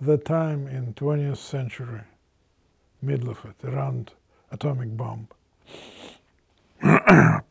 [0.01, 2.03] the time in 20th century,
[3.03, 4.13] middle of it, around
[4.53, 5.27] atomic bomb,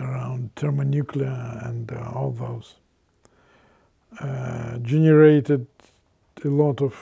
[0.00, 2.74] around thermonuclear and uh, all those,
[4.18, 5.66] uh, generated
[6.44, 6.96] a lot of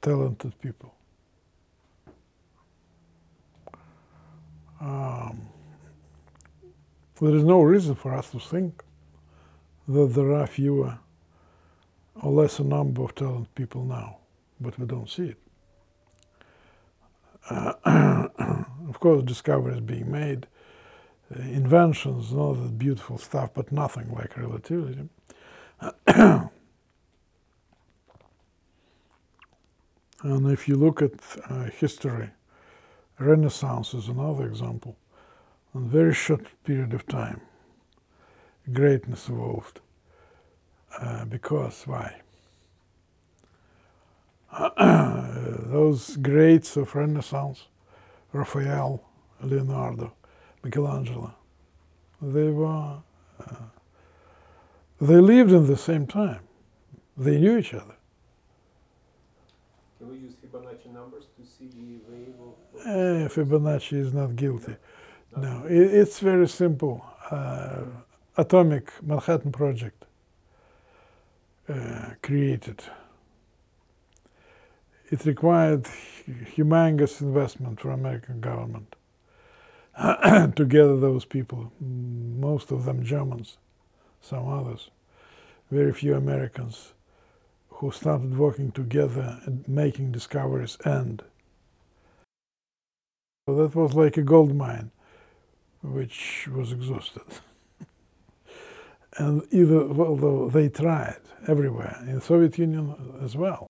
[0.00, 0.94] talented people.
[4.80, 5.48] Um,
[7.20, 8.84] there is no reason for us to think
[9.88, 10.98] that there are fewer
[12.22, 14.18] or lesser number of talented people now,
[14.60, 15.38] but we don't see it.
[17.50, 17.72] Uh,
[18.88, 20.46] of course, discoveries being made,
[21.34, 25.08] uh, inventions, all that beautiful stuff, but nothing like relativity.
[26.06, 26.50] and
[30.22, 31.12] if you look at
[31.48, 32.30] uh, history,
[33.18, 34.96] Renaissance is another example.
[35.74, 37.40] In a very short period of time,
[38.72, 39.80] greatness evolved.
[40.98, 42.20] Uh, because why?
[44.78, 47.66] Those greats of Renaissance,
[48.32, 49.02] Raphael,
[49.42, 50.12] Leonardo,
[50.62, 51.34] Michelangelo,
[52.22, 52.98] they were,
[53.40, 53.54] uh,
[55.00, 56.40] they lived in the same time.
[57.16, 57.96] They knew each other.
[59.98, 61.24] Can we use Fibonacci numbers
[61.60, 64.76] Eh, Fibonacci is not guilty.
[65.36, 67.04] No, it, it's very simple.
[67.30, 67.84] Uh,
[68.36, 70.04] atomic Manhattan Project
[71.68, 72.84] uh, created.
[75.10, 75.84] It required
[76.56, 78.94] humongous investment from American government
[79.98, 83.56] to gather those people, most of them Germans,
[84.20, 84.90] some others,
[85.70, 86.92] very few Americans
[87.68, 91.22] who started working together and making discoveries and
[93.48, 94.90] so that was like a gold mine
[95.80, 97.22] which was exhausted
[99.16, 103.66] and either although they tried everywhere in soviet union as well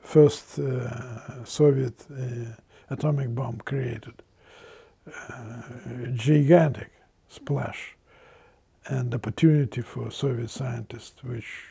[0.00, 2.50] first uh, soviet uh,
[2.90, 4.16] atomic bomb created
[5.06, 5.62] uh,
[6.14, 6.90] gigantic
[7.28, 7.94] splash
[8.86, 11.64] and opportunity for Soviet scientists, which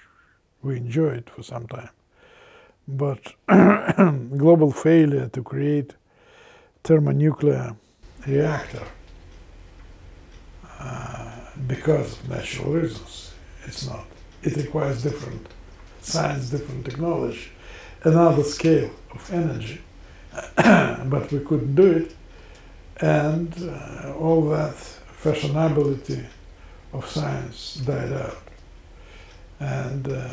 [0.64, 1.89] we enjoyed for some time.
[2.88, 3.34] But
[4.38, 5.94] global failure to create
[6.84, 7.76] thermonuclear
[8.28, 8.84] reactor
[10.80, 11.32] uh,
[11.68, 13.34] because of natural reasons.
[13.66, 14.06] It's not.
[14.42, 15.48] It requires different
[16.02, 17.48] science, different technology,
[18.04, 19.82] another scale of energy.
[20.56, 22.16] but we couldn't do it,
[23.02, 24.76] and uh, all that
[25.22, 26.26] fashionability
[26.92, 28.38] of science died out.
[29.60, 30.30] And uh,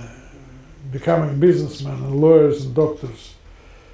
[0.92, 3.34] becoming businessmen and lawyers and doctors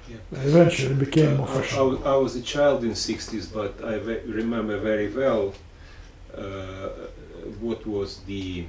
[0.09, 0.17] Yeah.
[0.49, 1.63] eventually became Uh, more
[2.07, 5.53] I, I was, a child in 60s, but I ve- remember very well
[6.37, 6.89] uh,
[7.65, 8.65] what was the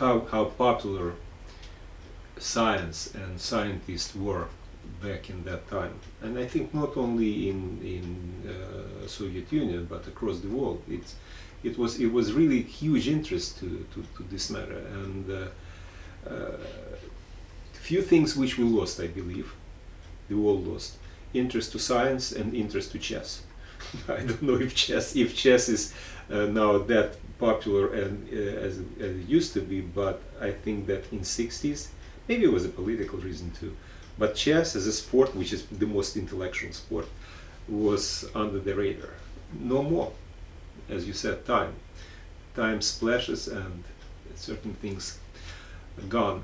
[0.00, 1.12] how how popular
[2.38, 4.46] science and scientists were
[5.02, 7.60] back in that time, and I think not only in
[7.94, 8.06] in
[8.48, 10.82] uh, Soviet Union but across the world.
[10.88, 11.14] It's
[11.62, 15.46] it was it was really huge interest to to, to this matter, and uh,
[17.72, 19.52] few things which we lost, I believe
[20.28, 20.96] the world lost
[21.34, 23.42] interest to science and interest to chess.
[24.08, 25.92] I don't know if chess if chess is
[26.30, 30.86] uh, now that popular and uh, as, as it used to be, but I think
[30.86, 31.88] that in 60s
[32.28, 33.76] maybe it was a political reason too.
[34.16, 37.08] But chess as a sport, which is the most intellectual sport,
[37.68, 39.14] was under the radar.
[39.58, 40.12] No more,
[40.88, 41.74] as you said, time.
[42.54, 43.82] Time splashes and
[44.36, 45.18] certain things
[46.08, 46.42] gone.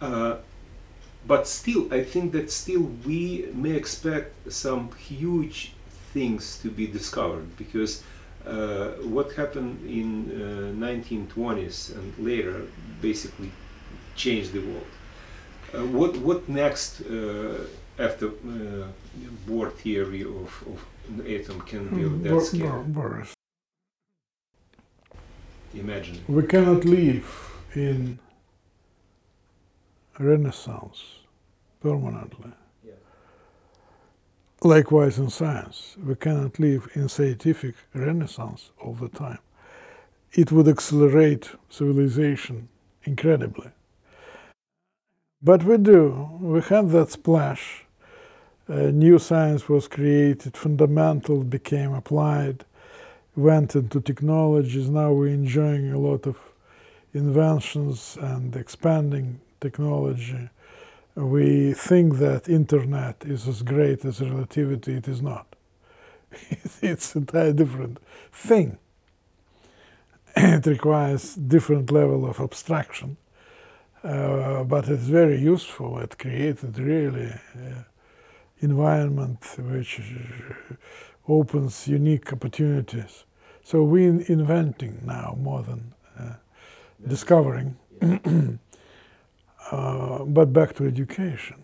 [0.00, 0.36] Uh,
[1.26, 5.72] but still i think that still we may expect some huge
[6.12, 8.02] things to be discovered because
[8.46, 12.62] uh, what happened in uh, 1920s and later
[13.02, 13.50] basically
[14.14, 14.90] changed the world.
[15.74, 18.86] Uh, what what next uh, after uh,
[19.46, 20.78] Bohr theory of, of
[21.36, 22.84] atom can be of that Bor- scale?
[25.74, 26.18] imagine.
[26.28, 27.28] We cannot live
[27.74, 28.18] in
[30.18, 31.02] Renaissance
[31.80, 32.52] permanently.
[32.84, 32.92] Yeah.
[34.62, 39.38] Likewise, in science, we cannot live in scientific renaissance all the time.
[40.32, 42.68] It would accelerate civilization
[43.04, 43.70] incredibly.
[45.42, 46.38] But we do.
[46.40, 47.84] We had that splash.
[48.68, 52.64] Uh, new science was created, fundamental became applied,
[53.36, 54.88] went into technologies.
[54.88, 56.36] Now we're enjoying a lot of
[57.14, 60.44] inventions and expanding technology
[61.14, 65.46] we think that internet is as great as relativity it is not
[66.82, 67.98] it's an entirely different
[68.32, 68.78] thing.
[70.36, 73.16] it requires different level of abstraction,
[74.04, 75.98] uh, but it's very useful.
[75.98, 77.82] It created really uh,
[78.60, 80.00] environment which
[81.28, 83.24] opens unique opportunities.
[83.62, 86.34] So we're inventing now more than uh,
[87.06, 87.76] discovering.
[89.70, 91.62] uh, but back to education.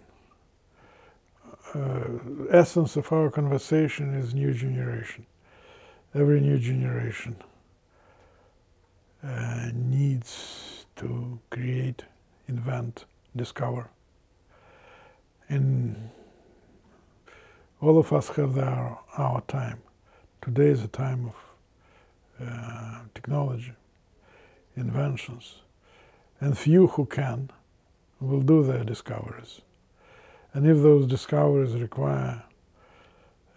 [1.74, 2.18] Uh,
[2.50, 5.24] essence of our conversation is new generation.
[6.14, 7.36] Every new generation
[9.24, 12.04] uh, needs to create,
[12.48, 13.04] invent,
[13.34, 13.88] discover.
[15.48, 16.10] And
[17.80, 19.82] all of us have our, our time.
[20.42, 23.72] Today is a time of uh, technology,
[24.76, 25.60] inventions,
[26.40, 27.50] and few who can
[28.23, 29.61] will do their discoveries.
[30.55, 32.44] And if those discoveries require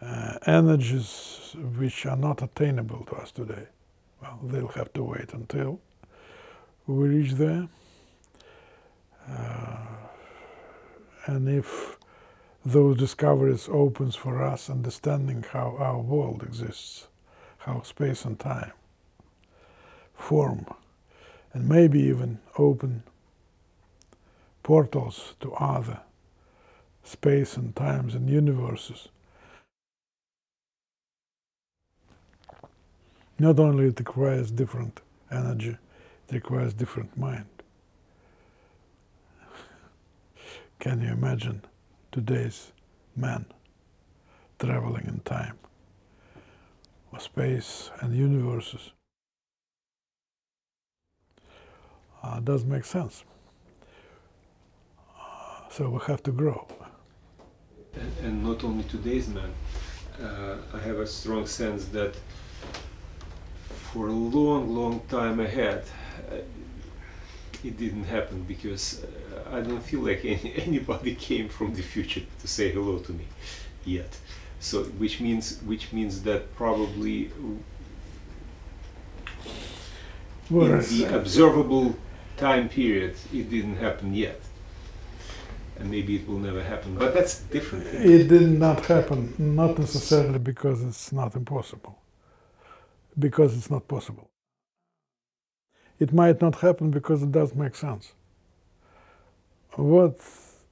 [0.02, 3.68] uh, energies which are not attainable to us today,
[4.22, 5.80] well, they'll have to wait until
[6.88, 7.68] we reach there.
[9.30, 9.86] Uh,
[11.26, 11.98] and if
[12.64, 17.08] those discoveries opens for us understanding how our world exists,
[17.60, 18.72] how space and time
[20.14, 20.66] form,
[21.54, 23.04] and maybe even open
[24.66, 26.00] portals to other
[27.04, 29.10] space and times and universes.
[33.38, 35.02] Not only it requires different
[35.32, 35.78] energy,
[36.30, 37.46] it requires different mind.
[40.80, 41.62] Can you imagine
[42.12, 42.72] today's
[43.16, 43.46] man
[44.58, 45.60] traveling in time
[47.14, 48.94] or space and universes?
[52.24, 53.24] Uh, does make sense.
[55.76, 56.65] So we have to grow
[57.95, 59.52] and, and not only today's man.
[60.23, 62.15] Uh, I have a strong sense that
[63.91, 65.84] for a long, long time ahead,
[66.31, 66.35] uh,
[67.61, 72.22] it didn't happen because uh, I don't feel like any, anybody came from the future
[72.39, 73.26] to say hello to me
[73.84, 74.18] yet.
[74.61, 77.31] So, which means, which means that probably
[80.49, 81.97] in the observable
[82.38, 84.39] time period, it didn't happen yet
[85.77, 86.95] and maybe it will never happen.
[86.95, 87.85] But that's different.
[87.88, 91.97] It did not happen, not necessarily because it's not impossible,
[93.18, 94.30] because it's not possible.
[95.99, 98.14] It might not happen because it does make sense.
[99.76, 100.19] What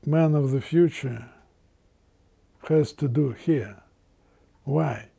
[0.06, 1.26] man of the future
[2.68, 3.78] has to do here?
[4.64, 5.10] Why?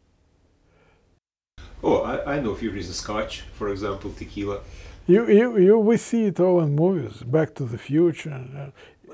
[1.83, 2.97] Oh, I, I know a few reasons.
[2.97, 4.61] Scotch, for example, tequila.
[5.07, 7.23] You, you, you, we see it all in movies.
[7.23, 8.33] Back to the Future.
[8.33, 8.71] Uh,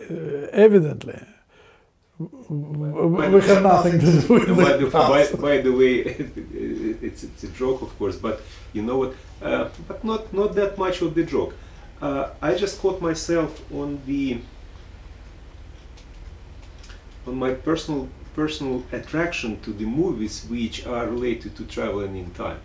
[0.08, 1.20] Uh, evidently
[2.20, 6.00] we have nothing to do with by, the, by, by, the way,
[7.02, 8.42] it's, it's a joke, of course, but
[8.74, 9.14] you know what?
[9.40, 11.54] Uh, but not not that much of the joke.
[12.02, 14.38] Uh, I just caught myself on the
[17.26, 22.60] on my personal personal attraction to the movies which are related to traveling in time.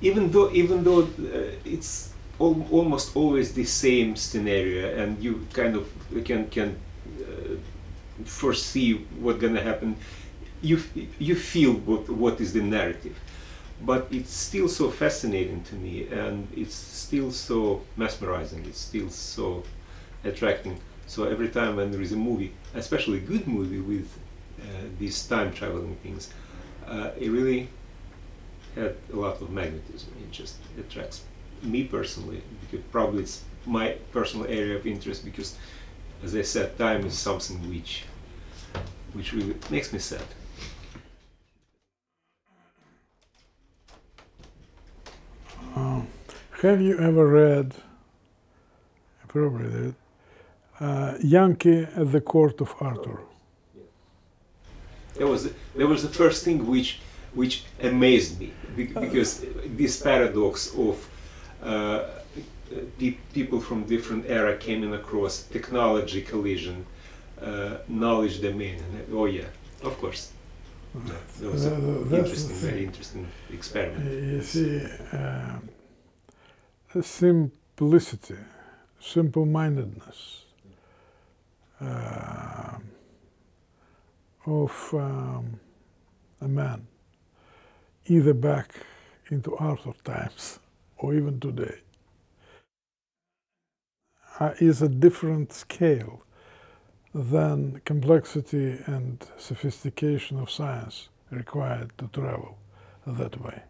[0.00, 5.76] Even though even though uh, it's al almost always the same scenario, and you kind
[5.76, 5.86] of
[6.24, 6.76] can can
[7.20, 7.56] uh,
[8.24, 9.96] foresee what's gonna happen.
[10.62, 10.80] You
[11.18, 13.16] you feel what what is the narrative,
[13.82, 18.64] but it's still so fascinating to me, and it's still so mesmerizing.
[18.66, 19.62] It's still so
[20.24, 20.78] attracting.
[21.06, 24.08] So every time when there is a movie, especially a good movie with
[24.60, 24.64] uh,
[24.98, 26.30] these time traveling things,
[26.86, 27.68] uh, it really
[28.74, 30.10] had a lot of magnetism.
[30.22, 35.56] It just attracts me me personally, because probably it's my personal area of interest because,
[36.22, 38.04] as I said, time is something which,
[39.12, 40.22] which really makes me sad.
[45.74, 46.06] Um,
[46.62, 47.74] have you ever read,
[49.28, 49.94] probably did,
[50.80, 53.20] uh, Yankee at the Court of Arthur?
[55.18, 57.00] That was that was the first thing which
[57.34, 61.08] which amazed me because this paradox of
[63.32, 66.86] people from different era came in across technology collision,
[67.40, 68.78] uh, knowledge domain.
[69.12, 69.44] Oh yeah,
[69.82, 70.32] of course.
[71.40, 74.04] That was an interesting, very interesting experiment.
[74.04, 75.58] You see, uh,
[77.02, 78.38] simplicity,
[78.98, 80.44] simple-mindedness
[81.80, 82.78] uh,
[84.46, 85.60] of um,
[86.40, 86.86] a man,
[88.06, 88.70] either back
[89.30, 90.58] into Arthur times
[90.98, 91.78] or even today,
[94.58, 96.22] is a different scale
[97.14, 102.58] than complexity and sophistication of science required to travel
[103.06, 103.62] that way.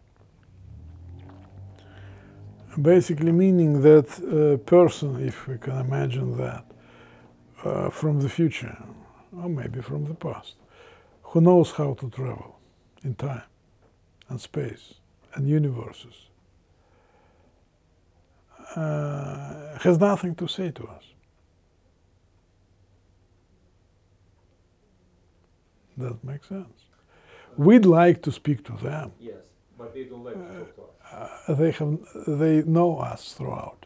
[2.81, 6.65] Basically, meaning that a person, if we can imagine that,
[7.63, 8.77] uh, from the future,
[9.35, 10.55] or maybe from the past,
[11.23, 12.59] who knows how to travel
[13.03, 13.43] in time
[14.29, 14.95] and space
[15.33, 16.26] and universes,
[18.75, 21.03] uh, has nothing to say to us.
[25.97, 26.85] That makes sense.
[27.57, 29.11] We'd like to speak to them.
[29.19, 29.37] Yes,
[29.77, 31.31] but they don't like to talk to us.
[31.47, 33.85] Uh, they have they know us throughout.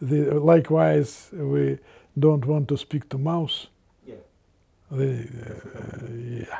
[0.00, 1.78] They, likewise, we
[2.18, 3.68] don't want to speak to mouse.
[4.06, 4.14] Yeah.
[4.90, 6.58] They, uh, yeah.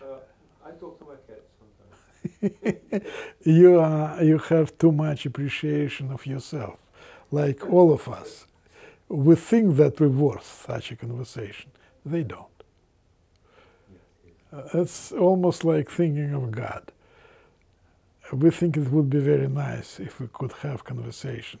[0.00, 0.18] Uh,
[0.64, 2.33] I talk to my cat sometimes.
[3.44, 6.78] You are you have too much appreciation of yourself,
[7.32, 8.46] like all of us.
[9.08, 11.70] We think that we're worth such a conversation.
[12.06, 12.46] They don't.
[14.52, 16.92] Uh, It's almost like thinking of God.
[18.32, 21.60] We think it would be very nice if we could have conversation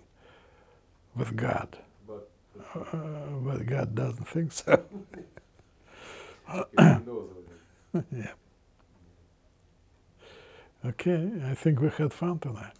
[1.16, 1.78] with God,
[2.08, 2.30] But
[2.74, 4.84] uh, but God doesn't think so.
[6.72, 8.06] he knows already.
[8.12, 8.32] yeah.
[10.85, 12.73] Okay, I think we had fun tonight.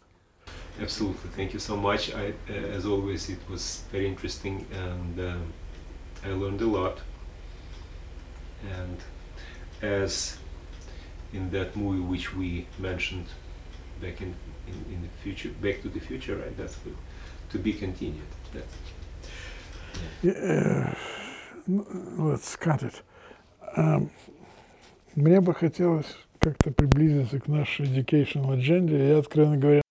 [0.82, 2.14] Absolutely, thank you so much.
[2.14, 5.54] I, uh, as always, it was very interesting, and um,
[6.24, 7.00] I learned a lot.
[8.80, 8.98] And
[9.82, 10.38] as
[11.34, 13.28] in that movie which we mentioned
[14.02, 14.34] back in,
[14.68, 16.56] in, in the future, Back to the Future, right?
[16.58, 16.96] That's good.
[17.52, 18.24] To be continued.
[18.54, 18.76] That's
[20.22, 20.96] Yeah,
[21.68, 21.86] ну,
[22.18, 23.02] let's cut it.
[23.76, 24.10] Um,
[25.16, 28.95] мне бы хотелось как-то приблизиться к нашей educational agenda.
[28.97, 29.84] Я, откровенно говоря,